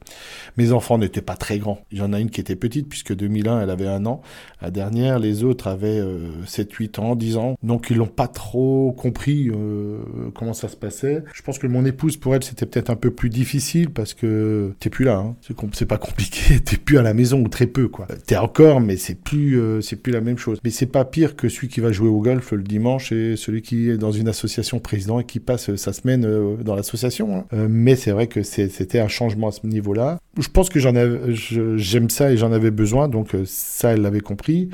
mes 0.57 0.71
enfants 0.71 0.97
n'étaient 0.97 1.21
pas 1.21 1.35
très 1.35 1.59
grands. 1.59 1.81
Il 1.91 1.97
y 1.99 2.01
en 2.01 2.13
a 2.13 2.19
une 2.19 2.29
qui 2.29 2.39
était 2.41 2.55
petite 2.55 2.87
puisque 2.87 3.13
2001 3.15 3.61
elle 3.61 3.69
avait 3.69 3.87
un 3.87 4.05
an. 4.05 4.21
La 4.61 4.71
dernière, 4.71 5.19
les 5.19 5.43
autres 5.43 5.67
avaient 5.67 5.99
euh, 5.99 6.29
7, 6.45 6.71
8 6.73 6.99
ans, 6.99 7.15
10 7.15 7.35
ans. 7.37 7.55
Donc 7.63 7.87
ils 7.89 7.97
l'ont 7.97 8.07
pas 8.07 8.27
trop 8.27 8.93
compris 8.93 9.49
euh, 9.53 9.99
comment 10.35 10.53
ça 10.53 10.67
se 10.69 10.75
passait. 10.77 11.23
Je 11.33 11.41
pense 11.41 11.59
que 11.59 11.67
mon 11.67 11.85
épouse 11.85 12.15
pour 12.17 12.33
elle 12.35 12.43
c'était 12.43 12.65
peut-être 12.65 12.89
un 12.89 12.95
peu 12.95 13.11
plus 13.11 13.29
difficile 13.29 13.89
parce 13.89 14.13
que 14.13 14.73
t'es 14.79 14.89
plus 14.89 15.03
là. 15.05 15.17
Hein. 15.17 15.35
C'est 15.73 15.85
pas 15.85 15.97
compliqué. 15.97 16.59
T'es 16.65 16.77
plus 16.77 16.97
à 16.97 17.01
la 17.01 17.13
maison 17.13 17.41
ou 17.41 17.49
très 17.49 17.67
peu 17.67 17.87
quoi. 17.89 18.07
T'es 18.25 18.37
encore, 18.37 18.79
mais 18.81 18.95
c'est 18.97 19.15
plus, 19.15 19.59
euh, 19.59 19.81
c'est 19.81 19.95
plus 19.97 20.11
la 20.13 20.21
même 20.21 20.37
chose. 20.37 20.59
Mais 20.63 20.69
c'est 20.69 20.85
pas 20.85 21.03
pire 21.05 21.35
que 21.35 21.49
celui 21.49 21.67
qui 21.67 21.81
va 21.81 21.91
jouer 21.91 22.07
au 22.09 22.21
golf 22.21 22.51
le 22.53 22.63
dimanche 22.63 23.11
et 23.11 23.35
celui 23.35 23.61
qui 23.61 23.89
est 23.89 23.97
dans 23.97 24.11
une 24.11 24.27
association 24.27 24.79
et 25.17 25.23
qui 25.23 25.39
passe 25.39 25.69
euh, 25.69 25.77
sa 25.77 25.93
semaine 25.93 26.25
euh, 26.25 26.57
dans 26.57 26.75
l'association. 26.75 27.35
hein. 27.35 27.45
Euh, 27.53 27.67
mais 27.69 27.95
c'est 27.95 28.11
vrai 28.11 28.27
que 28.27 28.43
c'était 28.43 28.99
un 28.99 29.07
changement 29.07 29.47
à 29.47 29.51
ce 29.51 29.65
niveau-là. 29.65 30.19
Je 30.37 30.49
pense 30.49 30.69
que 30.69 30.79
j'aime 30.79 32.09
ça 32.09 32.31
et 32.31 32.37
j'en 32.37 32.51
avais 32.51 32.69
besoin, 32.69 33.07
donc 33.07 33.35
ça 33.45 33.93
elle 33.93 34.01
l'avait 34.01 34.19
compris. 34.19 34.69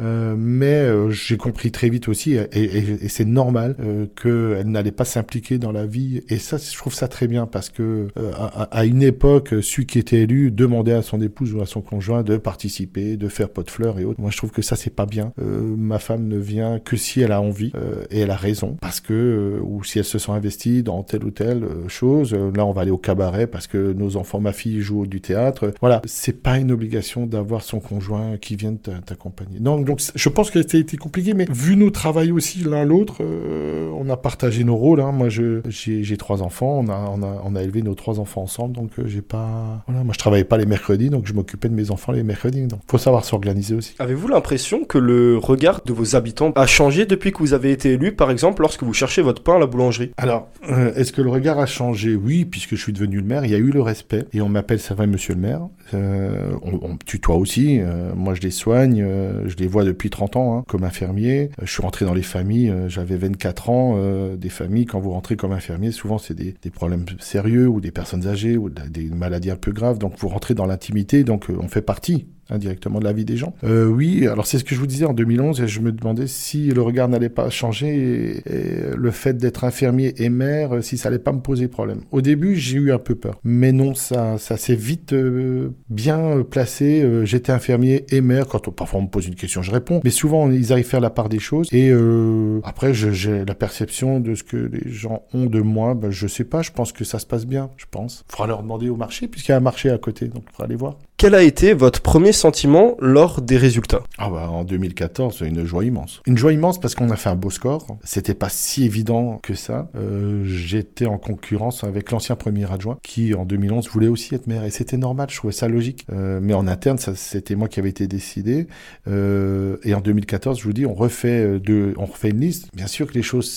Euh, 0.00 0.34
mais 0.38 0.66
euh, 0.80 1.10
j'ai 1.10 1.36
compris 1.36 1.70
très 1.70 1.88
vite 1.88 2.08
aussi, 2.08 2.34
et, 2.34 2.48
et- 2.52 3.04
et 3.04 3.08
c'est 3.08 3.24
normal 3.24 3.76
euh, 3.80 4.06
qu'elle 4.20 4.66
n'allait 4.70 4.92
pas 4.92 5.04
s'impliquer 5.04 5.58
dans 5.58 5.72
la 5.72 5.86
vie. 5.86 6.22
Et 6.28 6.38
ça, 6.38 6.56
je 6.56 6.76
trouve 6.76 6.94
ça 6.94 7.08
très 7.08 7.26
bien 7.28 7.46
parce 7.46 7.68
que 7.70 8.08
euh, 8.16 8.32
à, 8.34 8.62
à 8.70 8.84
une 8.84 9.02
époque, 9.02 9.54
celui 9.62 9.86
qui 9.86 9.98
était 9.98 10.20
élu 10.22 10.50
demandait 10.50 10.92
à 10.94 11.02
son 11.02 11.20
épouse 11.20 11.52
ou 11.54 11.60
à 11.60 11.66
son 11.66 11.80
conjoint 11.82 12.22
de 12.22 12.36
participer, 12.36 13.16
de 13.16 13.28
faire 13.28 13.50
pot 13.50 13.62
de 13.62 13.70
fleurs 13.70 13.98
et 13.98 14.04
autres. 14.04 14.20
Moi, 14.20 14.30
je 14.30 14.36
trouve 14.36 14.50
que 14.50 14.62
ça, 14.62 14.76
c'est 14.76 14.94
pas 14.94 15.06
bien. 15.06 15.32
Euh, 15.40 15.60
ma 15.76 15.98
femme 15.98 16.26
ne 16.28 16.38
vient 16.38 16.78
que 16.78 16.96
si 16.96 17.20
elle 17.20 17.32
a 17.32 17.40
envie 17.40 17.72
et 18.10 18.20
elle 18.20 18.30
a 18.30 18.36
raison, 18.36 18.76
parce 18.80 19.00
que 19.00 19.60
ou 19.62 19.84
si 19.84 19.98
elle 19.98 20.04
se 20.04 20.18
sent 20.18 20.32
investie 20.32 20.82
dans 20.82 21.02
telle 21.02 21.24
ou 21.24 21.30
telle 21.30 21.64
chose. 21.88 22.34
Là, 22.34 22.64
on 22.66 22.72
va 22.72 22.82
aller 22.82 22.90
au 22.90 22.98
cabaret 22.98 23.46
parce 23.46 23.66
que 23.66 23.92
nos 23.92 24.16
enfants, 24.16 24.40
ma 24.40 24.52
fille 24.52 24.80
joue 24.80 25.06
du 25.06 25.20
théâtre. 25.20 25.72
Voilà, 25.80 26.00
c'est 26.06 26.42
pas 26.42 26.58
une 26.58 26.72
obligation 26.72 27.26
d'avoir 27.26 27.62
son 27.62 27.80
conjoint 27.80 28.36
qui 28.38 28.56
t'a- 28.56 29.00
t'accompagner. 29.04 29.58
Donc, 29.60 29.84
Donc 29.90 30.00
je 30.14 30.28
pense 30.28 30.52
que 30.52 30.62
ça 30.62 30.76
a 30.76 30.80
été 30.80 30.96
compliqué, 30.96 31.34
mais 31.34 31.46
vu 31.50 31.74
nos 31.74 31.90
travail 31.90 32.30
aussi 32.30 32.60
l'un 32.60 32.84
l'autre, 32.84 33.16
euh, 33.22 33.90
on 33.98 34.08
a 34.08 34.16
partagé 34.16 34.62
nos 34.62 34.76
rôles. 34.76 35.00
Hein. 35.00 35.10
Moi, 35.10 35.28
j'ai, 35.28 36.16
trois 36.16 36.42
enfants, 36.42 36.84
on 36.84 36.88
a, 36.88 37.10
on, 37.12 37.24
a, 37.24 37.42
on 37.44 37.56
a 37.56 37.62
élevé 37.64 37.82
nos 37.82 37.96
trois 37.96 38.20
enfants 38.20 38.42
ensemble, 38.42 38.76
donc 38.76 38.92
euh, 39.00 39.08
j'ai 39.08 39.20
pas. 39.20 39.82
Voilà, 39.88 40.04
moi 40.04 40.12
je 40.14 40.18
travaillais 40.20 40.44
pas 40.44 40.58
les 40.58 40.66
mercredis, 40.66 41.10
donc 41.10 41.26
je 41.26 41.32
m'occupais 41.32 41.68
de 41.68 41.74
mes 41.74 41.90
enfants 41.90 42.12
les 42.12 42.22
mercredis. 42.22 42.68
Donc 42.68 42.82
faut 42.86 42.98
savoir 42.98 43.24
s'organiser 43.24 43.74
aussi. 43.74 43.96
Avez-vous 43.98 44.28
l'impression 44.28 44.84
que 44.84 44.96
le 44.96 45.38
regard 45.38 45.80
de 45.84 45.92
vos 45.92 46.14
habitants 46.14 46.52
a 46.54 46.68
changé 46.68 47.04
depuis 47.04 47.32
que 47.32 47.38
vous 47.38 47.52
avez 47.52 47.72
été 47.72 47.94
élu, 47.94 48.12
par 48.12 48.30
exemple, 48.30 48.62
lorsque 48.62 48.84
vous 48.84 48.94
cherchez 48.94 49.22
votre 49.22 49.42
pain 49.42 49.56
à 49.56 49.58
la 49.58 49.66
boulangerie? 49.66 50.12
Alors, 50.18 50.46
euh, 50.70 50.94
est-ce 50.94 51.12
que 51.12 51.20
le 51.20 51.30
regard 51.30 51.58
a 51.58 51.66
changé? 51.66 52.14
Oui, 52.14 52.44
puisque 52.44 52.76
je 52.76 52.80
suis 52.80 52.92
devenu 52.92 53.16
le 53.16 53.24
maire, 53.24 53.44
il 53.44 53.50
y 53.50 53.56
a 53.56 53.58
eu 53.58 53.72
le 53.72 53.82
respect 53.82 54.26
et 54.32 54.40
on 54.40 54.48
m'appelle 54.48 54.78
ça 54.78 54.94
va 54.94 55.06
monsieur 55.08 55.34
le 55.34 55.40
maire. 55.40 55.62
on, 55.92 56.78
on 56.80 56.92
me 56.92 56.98
tutoie 57.04 57.34
aussi. 57.34 57.80
moi, 58.14 58.34
je 58.34 58.40
les 58.40 58.52
soigne, 58.52 59.04
je 59.46 59.56
les 59.56 59.66
vois 59.66 59.79
depuis 59.84 60.10
30 60.10 60.36
ans 60.36 60.58
hein, 60.58 60.64
comme 60.68 60.84
infirmier. 60.84 61.50
je 61.62 61.70
suis 61.70 61.82
rentré 61.82 62.04
dans 62.04 62.14
les 62.14 62.22
familles, 62.22 62.70
euh, 62.70 62.88
j'avais 62.88 63.16
24 63.16 63.70
ans, 63.70 63.94
euh, 63.96 64.36
des 64.36 64.48
familles, 64.48 64.86
quand 64.86 65.00
vous 65.00 65.10
rentrez 65.10 65.36
comme 65.36 65.52
infirmier, 65.52 65.92
souvent 65.92 66.18
c'est 66.18 66.34
des, 66.34 66.54
problèmes 66.70 67.04
sérieux 67.18 67.68
ou 67.68 67.80
des 67.80 67.90
personnes 67.90 68.26
âgées 68.26 68.56
ou 68.56 68.70
des 68.70 69.04
maladies 69.10 69.50
un 69.50 69.56
peu 69.56 69.72
graves, 69.72 69.98
donc 69.98 70.14
vous 70.18 70.28
rentrez 70.28 70.54
dans 70.54 70.66
l'intimité, 70.66 71.24
donc 71.24 71.50
euh, 71.50 71.56
on 71.60 71.68
fait 71.68 71.82
partie 71.82 72.26
indirectement 72.50 72.98
de 72.98 73.04
la 73.04 73.12
vie 73.12 73.24
des 73.24 73.36
gens. 73.36 73.54
Euh, 73.64 73.86
oui, 73.86 74.26
alors 74.26 74.46
c'est 74.46 74.58
ce 74.58 74.64
que 74.64 74.74
je 74.74 74.80
vous 74.80 74.86
disais 74.86 75.04
en 75.04 75.12
2011, 75.12 75.60
et 75.60 75.68
je 75.68 75.80
me 75.80 75.92
demandais 75.92 76.26
si 76.26 76.68
le 76.68 76.82
regard 76.82 77.08
n'allait 77.08 77.28
pas 77.28 77.50
changer, 77.50 78.42
et, 78.46 78.96
le 78.96 79.10
fait 79.10 79.36
d'être 79.36 79.64
infirmier 79.64 80.14
et 80.22 80.28
maire, 80.28 80.82
si 80.82 80.98
ça 80.98 81.08
allait 81.08 81.18
pas 81.18 81.32
me 81.32 81.40
poser 81.40 81.68
problème. 81.68 82.00
Au 82.10 82.20
début, 82.20 82.56
j'ai 82.56 82.78
eu 82.78 82.92
un 82.92 82.98
peu 82.98 83.14
peur, 83.14 83.40
mais 83.44 83.72
non, 83.72 83.94
ça, 83.94 84.38
ça 84.38 84.56
s'est 84.56 84.74
vite 84.74 85.12
euh, 85.12 85.70
bien 85.88 86.42
placé. 86.48 87.02
Euh, 87.02 87.24
j'étais 87.24 87.52
infirmier 87.52 88.04
et 88.10 88.20
maire. 88.20 88.46
Quand 88.46 88.68
on, 88.68 88.72
parfois 88.72 89.00
on 89.00 89.04
me 89.04 89.08
pose 89.08 89.26
une 89.26 89.34
question, 89.34 89.62
je 89.62 89.70
réponds, 89.70 90.00
mais 90.04 90.10
souvent 90.10 90.50
ils 90.50 90.72
arrivent 90.72 90.86
à 90.86 90.90
faire 90.90 91.00
la 91.00 91.10
part 91.10 91.28
des 91.28 91.38
choses. 91.38 91.68
Et 91.72 91.90
euh, 91.90 92.60
après, 92.64 92.94
j'ai 92.94 93.44
la 93.44 93.54
perception 93.54 94.20
de 94.20 94.34
ce 94.34 94.42
que 94.42 94.56
les 94.56 94.90
gens 94.90 95.22
ont 95.32 95.46
de 95.46 95.60
moi. 95.60 95.94
Ben, 95.94 96.10
je 96.10 96.26
sais 96.26 96.44
pas, 96.44 96.62
je 96.62 96.70
pense 96.70 96.92
que 96.92 97.04
ça 97.04 97.18
se 97.18 97.26
passe 97.26 97.46
bien, 97.46 97.70
je 97.76 97.86
pense. 97.90 98.24
Faudra 98.28 98.46
leur 98.46 98.62
demander 98.62 98.88
au 98.88 98.96
marché, 98.96 99.28
puisqu'il 99.28 99.52
y 99.52 99.54
a 99.54 99.58
un 99.58 99.60
marché 99.60 99.90
à 99.90 99.98
côté, 99.98 100.28
donc 100.28 100.44
faudra 100.50 100.64
aller 100.64 100.76
voir. 100.76 100.96
Quel 101.20 101.34
a 101.34 101.42
été 101.42 101.74
votre 101.74 102.00
premier 102.00 102.32
sentiment 102.32 102.96
lors 102.98 103.42
des 103.42 103.58
résultats? 103.58 104.02
Ah 104.16 104.30
bah 104.30 104.48
en 104.48 104.64
2014, 104.64 105.42
une 105.42 105.66
joie 105.66 105.84
immense. 105.84 106.22
Une 106.24 106.38
joie 106.38 106.54
immense 106.54 106.80
parce 106.80 106.94
qu'on 106.94 107.10
a 107.10 107.16
fait 107.16 107.28
un 107.28 107.34
beau 107.34 107.50
score. 107.50 107.86
C'était 108.02 108.32
pas 108.32 108.48
si 108.48 108.86
évident 108.86 109.38
que 109.42 109.52
ça. 109.52 109.90
Euh, 109.96 110.44
J'étais 110.46 111.04
en 111.04 111.18
concurrence 111.18 111.84
avec 111.84 112.10
l'ancien 112.10 112.36
premier 112.36 112.72
adjoint 112.72 112.96
qui 113.02 113.34
en 113.34 113.44
2011 113.44 113.90
voulait 113.90 114.08
aussi 114.08 114.34
être 114.34 114.46
maire 114.46 114.64
et 114.64 114.70
c'était 114.70 114.96
normal. 114.96 115.28
Je 115.28 115.36
trouvais 115.36 115.52
ça 115.52 115.68
logique. 115.68 116.06
Euh, 116.10 116.40
mais 116.42 116.54
en 116.54 116.66
interne, 116.66 116.96
c'était 116.96 117.54
moi 117.54 117.68
qui 117.68 117.80
avait 117.80 117.90
été 117.90 118.06
décidé. 118.06 118.66
Euh, 119.06 119.76
et 119.84 119.92
en 119.92 120.00
2014, 120.00 120.58
je 120.58 120.64
vous 120.64 120.72
dis, 120.72 120.86
on 120.86 120.94
refait 120.94 121.44
euh, 121.44 121.60
de, 121.60 121.92
on 121.98 122.06
refait 122.06 122.30
une 122.30 122.40
liste. 122.40 122.70
Bien 122.74 122.86
sûr 122.86 123.06
que 123.06 123.12
les 123.12 123.22
choses 123.22 123.50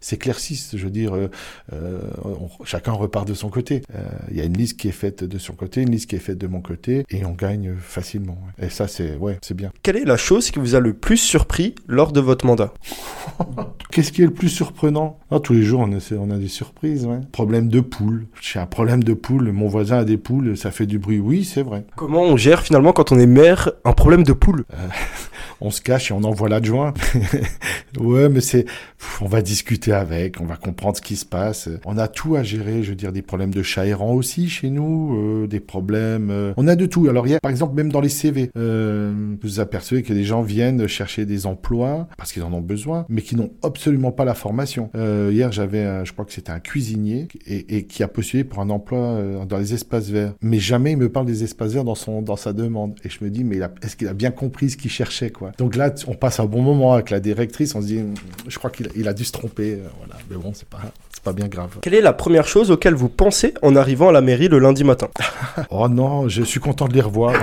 s'éclaircissent. 0.00 0.76
Je 0.76 0.84
veux 0.84 0.90
dire, 0.90 1.14
euh, 1.14 1.28
euh, 1.72 2.00
chacun 2.64 2.92
repart 2.92 3.26
de 3.26 3.34
son 3.34 3.48
côté. 3.48 3.82
Euh, 3.94 4.02
il 4.30 4.36
y 4.36 4.40
a 4.40 4.44
une 4.44 4.56
liste 4.56 4.78
qui 4.78 4.88
est 4.88 4.92
faite 4.92 5.24
de 5.24 5.38
son 5.38 5.54
côté, 5.54 5.82
une 5.82 5.90
liste 5.90 6.10
qui 6.10 6.16
est 6.16 6.20
faite 6.20 6.38
de 6.38 6.46
mon 6.46 6.60
côté, 6.60 7.04
et 7.10 7.24
on 7.24 7.32
gagne 7.32 7.74
facilement. 7.80 8.38
Et 8.60 8.68
ça, 8.68 8.88
c'est 8.88 9.16
ouais, 9.16 9.38
c'est 9.42 9.56
bien. 9.56 9.72
Quelle 9.82 9.96
est 9.96 10.04
la 10.04 10.16
chose 10.16 10.50
qui 10.50 10.58
vous 10.58 10.74
a 10.74 10.80
le 10.80 10.94
plus 10.94 11.16
surpris 11.16 11.74
lors 11.86 12.12
de 12.12 12.20
votre 12.20 12.46
mandat? 12.46 12.72
Qu'est-ce 13.90 14.12
qui 14.12 14.22
est 14.22 14.26
le 14.26 14.32
plus 14.32 14.48
surprenant? 14.48 15.18
Ah, 15.30 15.40
Tous 15.40 15.52
les 15.52 15.62
jours, 15.62 15.80
on 15.80 15.92
a, 15.92 16.14
on 16.18 16.30
a 16.30 16.38
des 16.38 16.48
surprises. 16.48 17.06
Ouais. 17.06 17.20
Problème 17.32 17.68
de 17.68 17.80
poule. 17.80 18.26
J'ai 18.40 18.58
un 18.58 18.66
problème 18.66 19.02
de 19.02 19.14
poule. 19.14 19.50
Mon 19.52 19.68
voisin 19.68 19.98
a 19.98 20.04
des 20.04 20.16
poules, 20.18 20.56
ça 20.56 20.70
fait 20.70 20.86
du 20.86 20.98
bruit. 20.98 21.18
Oui, 21.18 21.44
c'est 21.44 21.62
vrai. 21.62 21.84
Comment 21.96 22.22
on 22.22 22.36
gère 22.36 22.62
finalement 22.62 22.92
quand 22.92 23.12
on 23.12 23.18
est 23.18 23.26
maire 23.26 23.70
un 23.84 23.92
problème 23.92 24.22
de 24.22 24.32
poule? 24.32 24.64
On 25.60 25.70
se 25.70 25.80
cache 25.80 26.10
et 26.10 26.14
on 26.14 26.24
envoie 26.24 26.48
l'adjoint. 26.48 26.94
ouais, 27.98 28.28
mais 28.28 28.40
c'est, 28.40 28.64
on 29.20 29.26
va 29.26 29.42
discuter 29.42 29.92
avec, 29.92 30.40
on 30.40 30.46
va 30.46 30.56
comprendre 30.56 30.96
ce 30.96 31.02
qui 31.02 31.16
se 31.16 31.26
passe. 31.26 31.68
On 31.84 31.98
a 31.98 32.08
tout 32.08 32.36
à 32.36 32.42
gérer, 32.42 32.82
je 32.82 32.90
veux 32.90 32.96
dire, 32.96 33.12
des 33.12 33.22
problèmes 33.22 33.52
de 33.52 33.62
chat 33.62 33.86
errant 33.86 34.12
aussi 34.12 34.48
chez 34.48 34.70
nous, 34.70 35.16
euh, 35.16 35.46
des 35.46 35.60
problèmes. 35.60 36.30
Euh, 36.30 36.52
on 36.56 36.68
a 36.68 36.76
de 36.76 36.86
tout. 36.86 37.08
Alors, 37.08 37.26
il 37.26 37.30
y 37.30 37.34
a, 37.34 37.40
par 37.40 37.50
exemple, 37.50 37.74
même 37.74 37.92
dans 37.92 38.00
les 38.00 38.08
CV, 38.08 38.50
euh, 38.56 39.34
vous 39.42 39.60
apercevez 39.60 40.02
que 40.02 40.12
des 40.12 40.24
gens 40.24 40.42
viennent 40.42 40.86
chercher 40.86 41.26
des 41.26 41.46
emplois 41.46 42.08
parce 42.16 42.32
qu'ils 42.32 42.42
en 42.42 42.52
ont 42.52 42.60
besoin, 42.60 43.04
mais 43.08 43.22
qui 43.22 43.36
n'ont 43.36 43.50
absolument 43.62 44.12
pas 44.12 44.24
la 44.24 44.34
formation. 44.34 44.90
Euh, 44.94 45.30
hier, 45.32 45.52
j'avais, 45.52 46.04
je 46.04 46.12
crois 46.12 46.24
que 46.24 46.32
c'était 46.32 46.52
un 46.52 46.60
cuisinier 46.60 47.28
et, 47.46 47.76
et, 47.76 47.84
qui 47.84 48.02
a 48.02 48.08
postulé 48.08 48.44
pour 48.44 48.60
un 48.60 48.70
emploi 48.70 48.98
euh, 48.98 49.44
dans 49.44 49.58
les 49.58 49.74
espaces 49.74 50.08
verts. 50.08 50.34
Mais 50.40 50.58
jamais 50.58 50.92
il 50.92 50.98
me 50.98 51.08
parle 51.08 51.26
des 51.26 51.44
espaces 51.44 51.72
verts 51.72 51.84
dans 51.84 51.94
son, 51.94 52.22
dans 52.22 52.36
sa 52.36 52.52
demande. 52.52 52.94
Et 53.04 53.08
je 53.08 53.22
me 53.24 53.30
dis, 53.30 53.44
mais 53.44 53.58
est-ce 53.82 53.96
qu'il 53.96 54.08
a 54.08 54.14
bien 54.14 54.30
compris 54.30 54.70
ce 54.70 54.76
qu'il 54.76 54.90
cherchait, 54.90 55.30
quoi? 55.30 55.49
Donc 55.58 55.76
là, 55.76 55.92
on 56.06 56.14
passe 56.14 56.40
un 56.40 56.46
bon 56.46 56.62
moment 56.62 56.94
avec 56.94 57.10
la 57.10 57.20
directrice. 57.20 57.74
On 57.74 57.82
se 57.82 57.86
dit, 57.86 58.02
je 58.46 58.58
crois 58.58 58.70
qu'il 58.70 58.90
il 58.96 59.08
a 59.08 59.14
dû 59.14 59.24
se 59.24 59.32
tromper. 59.32 59.74
Euh, 59.74 59.88
voilà. 59.98 60.16
Mais 60.30 60.36
bon, 60.36 60.52
c'est 60.54 60.68
pas, 60.68 60.80
c'est 61.20 61.24
pas 61.24 61.32
bien 61.34 61.48
grave. 61.48 61.78
Quelle 61.82 61.92
est 61.92 62.00
la 62.00 62.14
première 62.14 62.46
chose 62.46 62.70
auquel 62.70 62.94
vous 62.94 63.10
pensez 63.10 63.52
en 63.60 63.76
arrivant 63.76 64.08
à 64.08 64.12
la 64.12 64.22
mairie 64.22 64.48
le 64.48 64.58
lundi 64.58 64.84
matin? 64.84 65.08
Oh 65.70 65.88
non, 65.88 66.28
je 66.28 66.42
suis 66.42 66.58
content 66.58 66.88
de 66.88 66.94
les 66.94 67.00
revoir. 67.00 67.34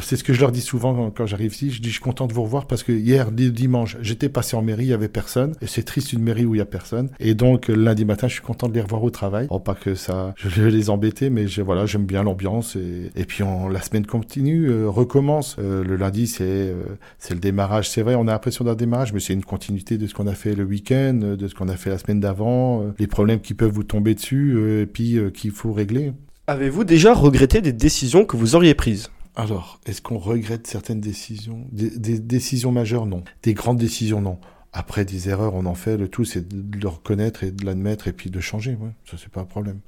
C'est 0.00 0.16
ce 0.16 0.24
que 0.24 0.32
je 0.32 0.40
leur 0.40 0.50
dis 0.50 0.60
souvent 0.60 1.10
quand, 1.10 1.26
j'arrive 1.26 1.52
ici. 1.52 1.70
Je 1.70 1.80
dis, 1.80 1.88
je 1.88 1.94
suis 1.94 2.02
content 2.02 2.26
de 2.26 2.32
vous 2.32 2.42
revoir 2.42 2.66
parce 2.66 2.82
que 2.82 2.92
hier, 2.92 3.30
dimanche, 3.30 3.96
j'étais 4.00 4.28
passé 4.28 4.56
en 4.56 4.62
mairie, 4.62 4.84
il 4.84 4.88
y 4.88 4.92
avait 4.92 5.08
personne. 5.08 5.54
Et 5.60 5.66
c'est 5.66 5.82
triste 5.82 6.12
une 6.12 6.22
mairie 6.22 6.46
où 6.46 6.54
il 6.54 6.58
y 6.58 6.62
a 6.62 6.66
personne. 6.66 7.10
Et 7.20 7.34
donc, 7.34 7.68
lundi 7.68 8.04
matin, 8.04 8.28
je 8.28 8.34
suis 8.34 8.42
content 8.42 8.68
de 8.68 8.74
les 8.74 8.80
revoir 8.80 9.02
au 9.02 9.10
travail. 9.10 9.46
Oh, 9.50 9.58
pas 9.58 9.74
que 9.74 9.94
ça, 9.94 10.32
je 10.36 10.48
vais 10.62 10.70
les 10.70 10.88
embêter, 10.90 11.28
mais 11.28 11.46
voilà, 11.58 11.86
j'aime 11.86 12.06
bien 12.06 12.22
l'ambiance. 12.22 12.76
Et, 12.76 13.10
et 13.14 13.24
puis, 13.24 13.42
on, 13.42 13.68
la 13.68 13.82
semaine 13.82 14.06
continue, 14.06 14.68
euh, 14.70 14.88
recommence. 14.88 15.56
Euh, 15.58 15.84
le 15.84 15.96
lundi, 15.96 16.26
c'est 16.26 16.72
c'est 17.18 17.34
le 17.34 17.40
démarrage. 17.40 17.90
C'est 17.90 18.02
vrai, 18.02 18.14
on 18.14 18.28
a 18.28 18.32
l'impression 18.32 18.64
d'un 18.64 18.74
démarrage, 18.74 19.12
mais 19.12 19.20
c'est 19.20 19.34
une 19.34 19.44
continuité 19.44 19.98
de 19.98 20.06
ce 20.06 20.14
qu'on 20.14 20.26
a 20.26 20.34
fait 20.34 20.54
le 20.54 20.64
week-end, 20.64 21.14
de 21.38 21.48
ce 21.48 21.54
qu'on 21.54 21.68
a 21.68 21.76
fait 21.76 21.90
la 21.90 21.98
semaine 21.98 22.20
d'avant, 22.20 22.82
euh, 22.82 22.94
les 22.98 23.06
problèmes 23.06 23.25
qui 23.42 23.54
peuvent 23.54 23.72
vous 23.72 23.84
tomber 23.84 24.14
dessus, 24.14 24.54
euh, 24.56 24.82
et 24.82 24.86
puis 24.86 25.16
euh, 25.16 25.30
qu'il 25.30 25.50
faut 25.50 25.72
régler. 25.72 26.12
Avez-vous 26.46 26.84
déjà 26.84 27.12
regretté 27.12 27.60
des 27.60 27.72
décisions 27.72 28.24
que 28.24 28.36
vous 28.36 28.54
auriez 28.54 28.74
prises? 28.74 29.10
Alors, 29.34 29.80
est-ce 29.84 30.00
qu'on 30.00 30.18
regrette 30.18 30.66
certaines 30.66 31.00
décisions? 31.00 31.66
Des, 31.70 32.18
décisions 32.18 32.72
majeures, 32.72 33.04
non. 33.04 33.22
Des 33.42 33.52
grandes 33.52 33.76
décisions, 33.76 34.22
non. 34.22 34.38
Après, 34.78 35.06
des 35.06 35.30
erreurs, 35.30 35.54
on 35.54 35.64
en 35.64 35.74
fait. 35.74 35.96
Le 35.96 36.06
tout, 36.06 36.26
c'est 36.26 36.46
de 36.46 36.78
le 36.78 36.86
reconnaître 36.88 37.44
et 37.44 37.50
de 37.50 37.64
l'admettre 37.64 38.08
et 38.08 38.12
puis 38.12 38.28
de 38.28 38.40
changer. 38.40 38.76
Ouais. 38.78 38.90
Ça, 39.10 39.16
c'est 39.18 39.30
pas 39.30 39.40
un 39.40 39.46
problème. 39.46 39.80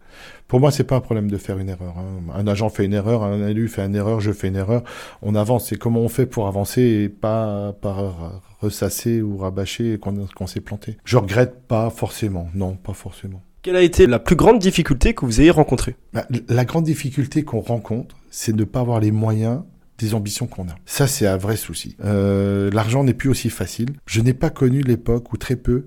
Pour 0.46 0.60
moi, 0.60 0.70
c'est 0.70 0.84
pas 0.84 0.96
un 0.96 1.00
problème 1.00 1.30
de 1.30 1.36
faire 1.36 1.58
une 1.58 1.68
erreur. 1.68 1.94
Hein. 1.98 2.32
Un 2.34 2.46
agent 2.46 2.70
fait 2.70 2.86
une 2.86 2.94
erreur, 2.94 3.22
un 3.22 3.46
élu 3.48 3.68
fait 3.68 3.84
une 3.84 3.94
erreur, 3.94 4.20
je 4.20 4.32
fais 4.32 4.48
une 4.48 4.56
erreur. 4.56 4.82
On 5.20 5.34
avance. 5.34 5.68
C'est 5.68 5.76
comment 5.76 6.00
on 6.00 6.08
fait 6.08 6.24
pour 6.24 6.46
avancer 6.48 6.80
et 6.80 7.10
pas 7.10 7.74
par 7.82 8.40
ressasser 8.60 9.20
ou 9.20 9.36
rabâcher 9.36 9.98
qu'on 9.98 10.46
s'est 10.46 10.62
planté. 10.62 10.96
Je 11.04 11.18
regrette 11.18 11.66
pas 11.68 11.90
forcément. 11.90 12.48
Non, 12.54 12.74
pas 12.74 12.94
forcément. 12.94 13.42
Quelle 13.60 13.76
a 13.76 13.82
été 13.82 14.06
la 14.06 14.18
plus 14.18 14.36
grande 14.36 14.58
difficulté 14.58 15.12
que 15.12 15.26
vous 15.26 15.42
ayez 15.42 15.50
rencontrée? 15.50 15.96
Bah, 16.14 16.26
La 16.48 16.64
grande 16.64 16.84
difficulté 16.84 17.42
qu'on 17.42 17.60
rencontre, 17.60 18.16
c'est 18.30 18.52
de 18.52 18.60
ne 18.60 18.64
pas 18.64 18.80
avoir 18.80 19.00
les 19.00 19.10
moyens 19.10 19.60
des 19.98 20.14
ambitions 20.14 20.46
qu'on 20.46 20.64
a. 20.68 20.76
Ça, 20.86 21.06
c'est 21.06 21.26
un 21.26 21.36
vrai 21.36 21.56
souci. 21.56 21.96
Euh, 22.04 22.70
L'argent 22.72 23.04
n'est 23.04 23.14
plus 23.14 23.28
aussi 23.28 23.50
facile. 23.50 23.90
Je 24.06 24.20
n'ai 24.20 24.34
pas 24.34 24.50
connu 24.50 24.82
l'époque, 24.82 25.32
ou 25.32 25.36
très 25.36 25.56
peu, 25.56 25.84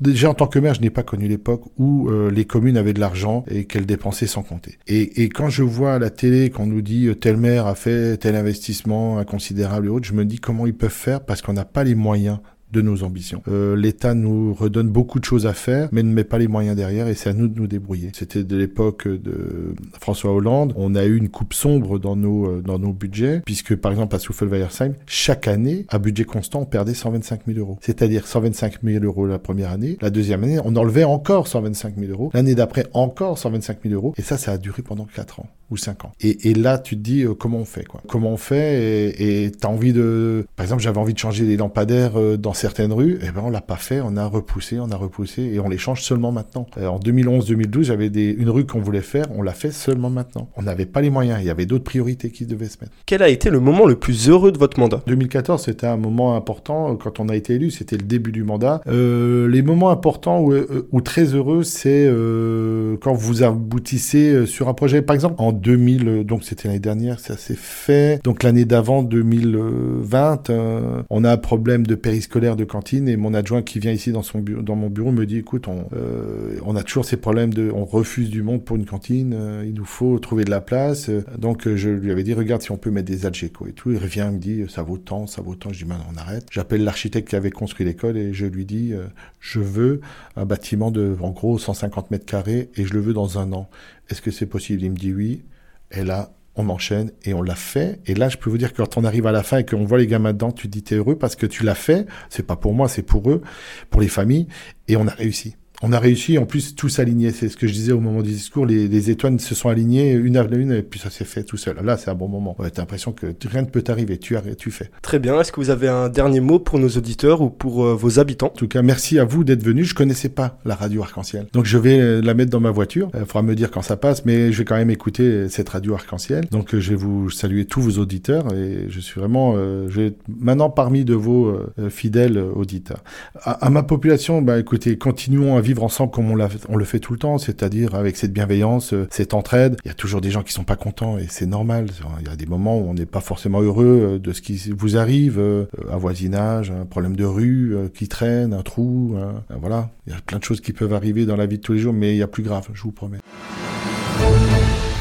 déjà 0.00 0.30
en 0.30 0.34
tant 0.34 0.46
que 0.46 0.58
maire, 0.58 0.74
je 0.74 0.80
n'ai 0.80 0.90
pas 0.90 1.02
connu 1.02 1.28
l'époque 1.28 1.62
où 1.76 2.08
euh, 2.08 2.30
les 2.30 2.44
communes 2.44 2.76
avaient 2.76 2.92
de 2.92 3.00
l'argent 3.00 3.44
et 3.48 3.64
qu'elles 3.64 3.86
dépensaient 3.86 4.26
sans 4.26 4.42
compter. 4.42 4.78
Et, 4.86 5.22
et, 5.22 5.28
quand 5.28 5.48
je 5.48 5.62
vois 5.62 5.94
à 5.94 5.98
la 5.98 6.10
télé 6.10 6.50
qu'on 6.50 6.66
nous 6.66 6.82
dit 6.82 7.06
euh, 7.06 7.14
tel 7.14 7.36
maire 7.36 7.66
a 7.66 7.74
fait 7.74 8.16
tel 8.18 8.36
investissement 8.36 9.18
inconsidérable 9.18 9.86
et 9.86 9.90
autres, 9.90 10.06
je 10.06 10.14
me 10.14 10.24
dis 10.24 10.38
comment 10.38 10.66
ils 10.66 10.74
peuvent 10.74 10.90
faire 10.90 11.24
parce 11.24 11.42
qu'on 11.42 11.52
n'a 11.52 11.64
pas 11.64 11.84
les 11.84 11.94
moyens 11.94 12.38
de 12.72 12.82
nos 12.82 13.02
ambitions. 13.02 13.42
Euh, 13.48 13.76
L'État 13.76 14.14
nous 14.14 14.54
redonne 14.54 14.88
beaucoup 14.88 15.20
de 15.20 15.24
choses 15.24 15.46
à 15.46 15.54
faire, 15.54 15.88
mais 15.92 16.02
ne 16.02 16.12
met 16.12 16.24
pas 16.24 16.38
les 16.38 16.48
moyens 16.48 16.76
derrière, 16.76 17.08
et 17.08 17.14
c'est 17.14 17.30
à 17.30 17.32
nous 17.32 17.48
de 17.48 17.58
nous 17.58 17.66
débrouiller. 17.66 18.10
C'était 18.14 18.44
de 18.44 18.56
l'époque 18.56 19.08
de 19.08 19.74
François 20.00 20.32
Hollande. 20.32 20.72
On 20.76 20.94
a 20.94 21.04
eu 21.04 21.16
une 21.16 21.28
coupe 21.28 21.54
sombre 21.54 21.98
dans 21.98 22.16
nos 22.16 22.46
euh, 22.46 22.62
dans 22.62 22.78
nos 22.78 22.92
budgets, 22.92 23.42
puisque 23.44 23.76
par 23.76 23.92
exemple 23.92 24.14
à 24.14 24.18
Souffel-Weiersheim, 24.18 24.94
chaque 25.06 25.48
année, 25.48 25.86
à 25.88 25.98
budget 25.98 26.24
constant, 26.24 26.60
on 26.60 26.66
perdait 26.66 26.94
125 26.94 27.42
000 27.46 27.58
euros. 27.58 27.78
C'est-à-dire 27.80 28.26
125 28.26 28.82
000 28.82 29.04
euros 29.04 29.26
la 29.26 29.38
première 29.38 29.70
année. 29.70 29.96
La 30.00 30.10
deuxième 30.10 30.44
année, 30.44 30.58
on 30.64 30.76
enlevait 30.76 31.04
encore 31.04 31.48
125 31.48 31.94
000 31.98 32.12
euros. 32.12 32.30
L'année 32.34 32.54
d'après, 32.54 32.86
encore 32.92 33.38
125 33.38 33.78
000 33.82 33.94
euros. 33.94 34.14
Et 34.16 34.22
ça, 34.22 34.36
ça 34.36 34.52
a 34.52 34.58
duré 34.58 34.82
pendant 34.82 35.04
4 35.04 35.40
ans 35.40 35.48
ou 35.70 35.76
5 35.76 36.04
ans. 36.04 36.12
Et, 36.20 36.54
là, 36.54 36.78
tu 36.78 36.96
te 36.96 37.00
dis 37.00 37.22
euh, 37.22 37.34
comment 37.34 37.58
on 37.58 37.64
fait 37.64 37.84
quoi? 37.84 38.02
Comment 38.08 38.32
on 38.32 38.36
fait? 38.36 39.14
Et 39.18 39.50
t'as 39.52 39.68
envie 39.68 39.92
de, 39.92 40.46
par 40.56 40.64
exemple, 40.64 40.82
j'avais 40.82 40.98
envie 40.98 41.14
de 41.14 41.18
changer 41.18 41.44
les 41.44 41.56
lampadaires 41.56 42.38
dans 42.38 42.54
certaines 42.58 42.92
rues, 42.92 43.18
eh 43.22 43.30
ben 43.30 43.42
on 43.44 43.50
l'a 43.50 43.60
pas 43.60 43.76
fait, 43.76 44.00
on 44.00 44.16
a 44.16 44.26
repoussé, 44.26 44.78
on 44.78 44.90
a 44.90 44.96
repoussé 44.96 45.42
et 45.42 45.60
on 45.60 45.68
les 45.68 45.78
change 45.78 46.02
seulement 46.02 46.32
maintenant. 46.32 46.66
Euh, 46.78 46.86
en 46.86 46.98
2011-2012, 46.98 47.82
j'avais 47.82 48.10
des, 48.10 48.30
une 48.30 48.50
rue 48.50 48.66
qu'on 48.66 48.80
voulait 48.80 49.00
faire, 49.00 49.26
on 49.36 49.42
l'a 49.42 49.52
fait 49.52 49.70
seulement 49.70 50.10
maintenant. 50.10 50.48
On 50.56 50.62
n'avait 50.62 50.86
pas 50.86 51.00
les 51.00 51.10
moyens, 51.10 51.38
il 51.40 51.46
y 51.46 51.50
avait 51.50 51.66
d'autres 51.66 51.84
priorités 51.84 52.30
qui 52.30 52.46
devaient 52.46 52.68
se 52.68 52.78
mettre. 52.80 52.92
Quel 53.06 53.22
a 53.22 53.28
été 53.28 53.50
le 53.50 53.60
moment 53.60 53.86
le 53.86 53.96
plus 53.96 54.28
heureux 54.28 54.52
de 54.52 54.58
votre 54.58 54.78
mandat? 54.78 55.02
2014, 55.06 55.62
c'était 55.64 55.86
un 55.86 55.96
moment 55.96 56.36
important 56.36 56.96
quand 56.96 57.20
on 57.20 57.28
a 57.28 57.36
été 57.36 57.54
élu, 57.54 57.70
c'était 57.70 57.96
le 57.96 58.02
début 58.02 58.32
du 58.32 58.42
mandat. 58.42 58.80
Euh, 58.88 59.48
les 59.48 59.62
moments 59.62 59.90
importants 59.90 60.40
ou, 60.40 60.52
euh, 60.52 60.88
ou 60.92 61.00
très 61.00 61.24
heureux, 61.34 61.62
c'est 61.62 62.06
euh, 62.06 62.96
quand 63.00 63.14
vous 63.14 63.42
aboutissez 63.42 64.32
euh, 64.32 64.46
sur 64.46 64.68
un 64.68 64.74
projet. 64.74 65.02
Par 65.02 65.14
exemple, 65.14 65.36
en 65.38 65.52
2000, 65.52 66.08
euh, 66.08 66.24
donc 66.24 66.44
c'était 66.44 66.68
l'année 66.68 66.80
dernière, 66.80 67.20
ça 67.20 67.36
s'est 67.36 67.56
fait. 67.56 68.20
Donc 68.24 68.42
l'année 68.42 68.64
d'avant, 68.64 69.02
2020, 69.02 70.50
euh, 70.50 71.02
on 71.10 71.24
a 71.24 71.32
un 71.32 71.36
problème 71.36 71.86
de 71.86 71.94
périscolaire 71.94 72.47
de 72.56 72.64
cantine 72.64 73.08
et 73.08 73.16
mon 73.16 73.34
adjoint 73.34 73.62
qui 73.62 73.78
vient 73.78 73.92
ici 73.92 74.12
dans, 74.12 74.22
son 74.22 74.40
dans 74.40 74.76
mon 74.76 74.88
bureau 74.88 75.12
me 75.12 75.26
dit, 75.26 75.38
écoute, 75.38 75.68
on, 75.68 75.88
euh, 75.94 76.58
on 76.64 76.76
a 76.76 76.82
toujours 76.82 77.04
ces 77.04 77.16
problèmes 77.16 77.52
de, 77.52 77.70
on 77.70 77.84
refuse 77.84 78.30
du 78.30 78.42
monde 78.42 78.64
pour 78.64 78.76
une 78.76 78.86
cantine, 78.86 79.34
euh, 79.34 79.64
il 79.66 79.74
nous 79.74 79.84
faut 79.84 80.18
trouver 80.18 80.44
de 80.44 80.50
la 80.50 80.60
place. 80.60 81.08
Euh, 81.08 81.24
donc 81.36 81.68
je 81.68 81.90
lui 81.90 82.10
avais 82.10 82.22
dit, 82.22 82.34
regarde 82.34 82.62
si 82.62 82.70
on 82.70 82.76
peut 82.76 82.90
mettre 82.90 83.06
des 83.06 83.26
algéco 83.26 83.66
et 83.66 83.72
tout. 83.72 83.90
Il 83.90 83.98
revient, 83.98 84.26
il 84.30 84.36
me 84.36 84.40
dit, 84.40 84.64
ça 84.68 84.82
vaut 84.82 84.98
tant, 84.98 85.26
ça 85.26 85.42
vaut 85.42 85.54
tant. 85.54 85.72
Je 85.72 85.84
dis, 85.84 85.88
maintenant 85.88 86.06
on 86.14 86.16
arrête. 86.18 86.46
J'appelle 86.50 86.84
l'architecte 86.84 87.28
qui 87.28 87.36
avait 87.36 87.50
construit 87.50 87.86
l'école 87.86 88.16
et 88.16 88.32
je 88.32 88.46
lui 88.46 88.64
dis, 88.64 88.92
je 89.40 89.60
veux 89.60 90.00
un 90.36 90.44
bâtiment 90.44 90.90
de, 90.90 91.16
en 91.20 91.30
gros, 91.30 91.58
150 91.58 92.10
mètres 92.10 92.26
carrés 92.26 92.70
et 92.76 92.84
je 92.84 92.94
le 92.94 93.00
veux 93.00 93.12
dans 93.12 93.38
un 93.38 93.52
an. 93.52 93.68
Est-ce 94.10 94.22
que 94.22 94.30
c'est 94.30 94.46
possible? 94.46 94.82
Il 94.82 94.90
me 94.90 94.96
dit 94.96 95.12
oui. 95.12 95.42
Et 95.90 96.04
là, 96.04 96.32
on 96.58 96.68
enchaîne 96.68 97.12
et 97.24 97.34
on 97.34 97.42
l'a 97.42 97.54
fait. 97.54 98.00
Et 98.06 98.14
là, 98.14 98.28
je 98.28 98.36
peux 98.36 98.50
vous 98.50 98.58
dire 98.58 98.72
que 98.72 98.78
quand 98.82 98.96
on 98.96 99.04
arrive 99.04 99.26
à 99.26 99.32
la 99.32 99.42
fin 99.42 99.58
et 99.58 99.66
qu'on 99.66 99.84
voit 99.84 99.98
les 99.98 100.06
gamins 100.06 100.32
dedans, 100.32 100.52
tu 100.52 100.68
te 100.68 100.72
dis 100.72 100.82
t'es 100.82 100.96
heureux 100.96 101.16
parce 101.16 101.36
que 101.36 101.46
tu 101.46 101.64
l'as 101.64 101.74
fait. 101.74 102.06
C'est 102.28 102.46
pas 102.46 102.56
pour 102.56 102.74
moi, 102.74 102.88
c'est 102.88 103.02
pour 103.02 103.30
eux, 103.30 103.42
pour 103.90 104.00
les 104.00 104.08
familles. 104.08 104.48
Et 104.88 104.96
on 104.96 105.06
a 105.06 105.12
réussi. 105.12 105.56
On 105.82 105.92
a 105.92 105.98
réussi, 105.98 106.38
en 106.38 106.46
plus, 106.46 106.74
tout 106.74 106.88
s'aligner. 106.88 107.30
C'est 107.30 107.48
ce 107.48 107.56
que 107.56 107.66
je 107.66 107.72
disais 107.72 107.92
au 107.92 108.00
moment 108.00 108.22
du 108.22 108.30
discours. 108.30 108.66
Les, 108.66 108.88
les 108.88 109.10
étoiles 109.10 109.38
se 109.38 109.54
sont 109.54 109.68
alignées 109.68 110.12
une 110.12 110.36
à 110.36 110.42
l'une 110.42 110.72
et 110.72 110.82
puis 110.82 110.98
ça 110.98 111.10
s'est 111.10 111.24
fait 111.24 111.44
tout 111.44 111.56
seul. 111.56 111.76
Là, 111.84 111.96
c'est 111.96 112.10
un 112.10 112.14
bon 112.14 112.28
moment. 112.28 112.56
Ouais, 112.58 112.70
t'as 112.70 112.82
l'impression 112.82 113.12
que 113.12 113.26
rien 113.46 113.62
ne 113.62 113.66
peut 113.66 113.82
t'arriver. 113.82 114.18
Tu 114.18 114.70
fais. 114.70 114.90
Très 115.02 115.18
bien. 115.18 115.40
Est-ce 115.40 115.52
que 115.52 115.60
vous 115.60 115.70
avez 115.70 115.88
un 115.88 116.08
dernier 116.08 116.40
mot 116.40 116.58
pour 116.58 116.78
nos 116.78 116.88
auditeurs 116.88 117.40
ou 117.40 117.50
pour 117.50 117.84
euh, 117.84 117.94
vos 117.94 118.18
habitants? 118.18 118.46
En 118.46 118.50
tout 118.50 118.68
cas, 118.68 118.82
merci 118.82 119.18
à 119.18 119.24
vous 119.24 119.44
d'être 119.44 119.62
venus. 119.62 119.88
Je 119.88 119.94
connaissais 119.94 120.28
pas 120.28 120.58
la 120.64 120.74
radio 120.74 121.02
arc-en-ciel. 121.02 121.46
Donc, 121.52 121.66
je 121.66 121.78
vais 121.78 122.00
euh, 122.00 122.20
la 122.20 122.34
mettre 122.34 122.50
dans 122.50 122.60
ma 122.60 122.70
voiture. 122.70 123.10
Il 123.14 123.20
faudra 123.20 123.42
me 123.42 123.54
dire 123.54 123.70
quand 123.70 123.82
ça 123.82 123.96
passe, 123.96 124.24
mais 124.24 124.52
je 124.52 124.58
vais 124.58 124.64
quand 124.64 124.76
même 124.76 124.90
écouter 124.90 125.22
euh, 125.22 125.48
cette 125.48 125.68
radio 125.68 125.94
arc-en-ciel. 125.94 126.46
Donc, 126.50 126.74
euh, 126.74 126.80
je 126.80 126.90
vais 126.90 126.96
vous 126.96 127.30
saluer 127.30 127.64
tous 127.64 127.80
vos 127.80 128.00
auditeurs 128.00 128.52
et 128.52 128.86
je 128.88 129.00
suis 129.00 129.20
vraiment, 129.20 129.54
euh, 129.56 129.86
je 129.88 130.00
vais 130.00 130.06
être 130.08 130.20
maintenant 130.28 130.70
parmi 130.70 131.04
de 131.04 131.14
vos 131.14 131.46
euh, 131.46 131.90
fidèles 131.90 132.38
euh, 132.38 132.50
auditeurs. 132.54 133.04
À, 133.42 133.66
à 133.66 133.70
ma 133.70 133.82
population, 133.82 134.42
bah, 134.42 134.58
écoutez, 134.58 134.98
continuons 134.98 135.56
à 135.56 135.60
vivre 135.68 135.82
ensemble 135.84 136.10
comme 136.10 136.30
on, 136.30 136.76
le 136.76 136.84
fait 136.84 136.98
tout 136.98 137.12
le 137.12 137.18
temps, 137.18 137.36
c'est-à-dire 137.36 137.94
avec 137.94 138.16
cette 138.16 138.32
bienveillance, 138.32 138.94
euh, 138.94 139.06
cette 139.10 139.34
entraide. 139.34 139.76
Il 139.84 139.88
y 139.88 139.90
a 139.90 139.94
toujours 139.94 140.20
des 140.22 140.30
gens 140.30 140.42
qui 140.42 140.52
sont 140.54 140.64
pas 140.64 140.76
contents 140.76 141.18
et 141.18 141.26
c'est 141.28 141.44
normal. 141.46 141.86
Il 142.22 142.26
y 142.26 142.30
a 142.32 142.36
des 142.36 142.46
moments 142.46 142.78
où 142.78 142.88
on 142.88 142.94
n'est 142.94 143.04
pas 143.06 143.20
forcément 143.20 143.60
heureux 143.60 144.14
euh, 144.14 144.18
de 144.18 144.32
ce 144.32 144.40
qui 144.40 144.72
vous 144.76 144.96
arrive, 144.96 145.38
euh, 145.38 145.66
un 145.92 145.98
voisinage, 145.98 146.70
un 146.70 146.86
problème 146.86 147.16
de 147.16 147.24
rue 147.24 147.76
qui 147.94 148.08
traîne, 148.08 148.54
un 148.54 148.62
trou, 148.62 149.14
un- 149.18 149.42
un- 149.54 149.58
voilà. 149.58 149.90
Il 150.06 150.12
y 150.14 150.16
a 150.16 150.20
plein 150.24 150.38
de 150.38 150.44
choses 150.44 150.60
qui 150.62 150.72
peuvent 150.72 150.94
arriver 150.94 151.26
dans 151.26 151.36
la 151.36 151.44
vie 151.46 151.58
de 151.58 151.62
tous 151.62 151.74
les 151.74 151.78
jours, 151.80 151.92
mais 151.92 152.14
il 152.14 152.18
y 152.18 152.22
a 152.22 152.28
plus 152.28 152.42
grave, 152.42 152.66
je 152.72 152.82
vous 152.82 152.92
promets. 152.92 153.18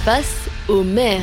Face 0.04 0.50
au 0.68 0.84
maire. 0.84 1.22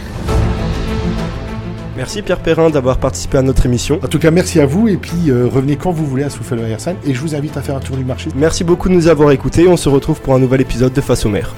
Merci 1.96 2.22
Pierre 2.22 2.40
Perrin 2.40 2.70
d'avoir 2.70 2.98
participé 2.98 3.38
à 3.38 3.42
notre 3.42 3.66
émission. 3.66 4.00
En 4.02 4.08
tout 4.08 4.18
cas, 4.18 4.30
merci 4.30 4.60
à 4.60 4.66
vous 4.66 4.88
et 4.88 4.96
puis 4.96 5.30
euh, 5.30 5.46
revenez 5.46 5.76
quand 5.76 5.92
vous 5.92 6.06
voulez 6.06 6.24
à 6.24 6.30
Souffle 6.30 6.58
et 7.04 7.14
je 7.14 7.20
vous 7.20 7.34
invite 7.34 7.56
à 7.56 7.62
faire 7.62 7.76
un 7.76 7.80
tour 7.80 7.96
du 7.96 8.04
marché. 8.04 8.30
Merci 8.34 8.64
beaucoup 8.64 8.88
de 8.88 8.94
nous 8.94 9.08
avoir 9.08 9.30
écoutés. 9.30 9.68
On 9.68 9.76
se 9.76 9.88
retrouve 9.88 10.20
pour 10.20 10.34
un 10.34 10.38
nouvel 10.38 10.60
épisode 10.60 10.92
de 10.92 11.00
Face 11.00 11.24
au 11.24 11.28
maire. 11.28 11.54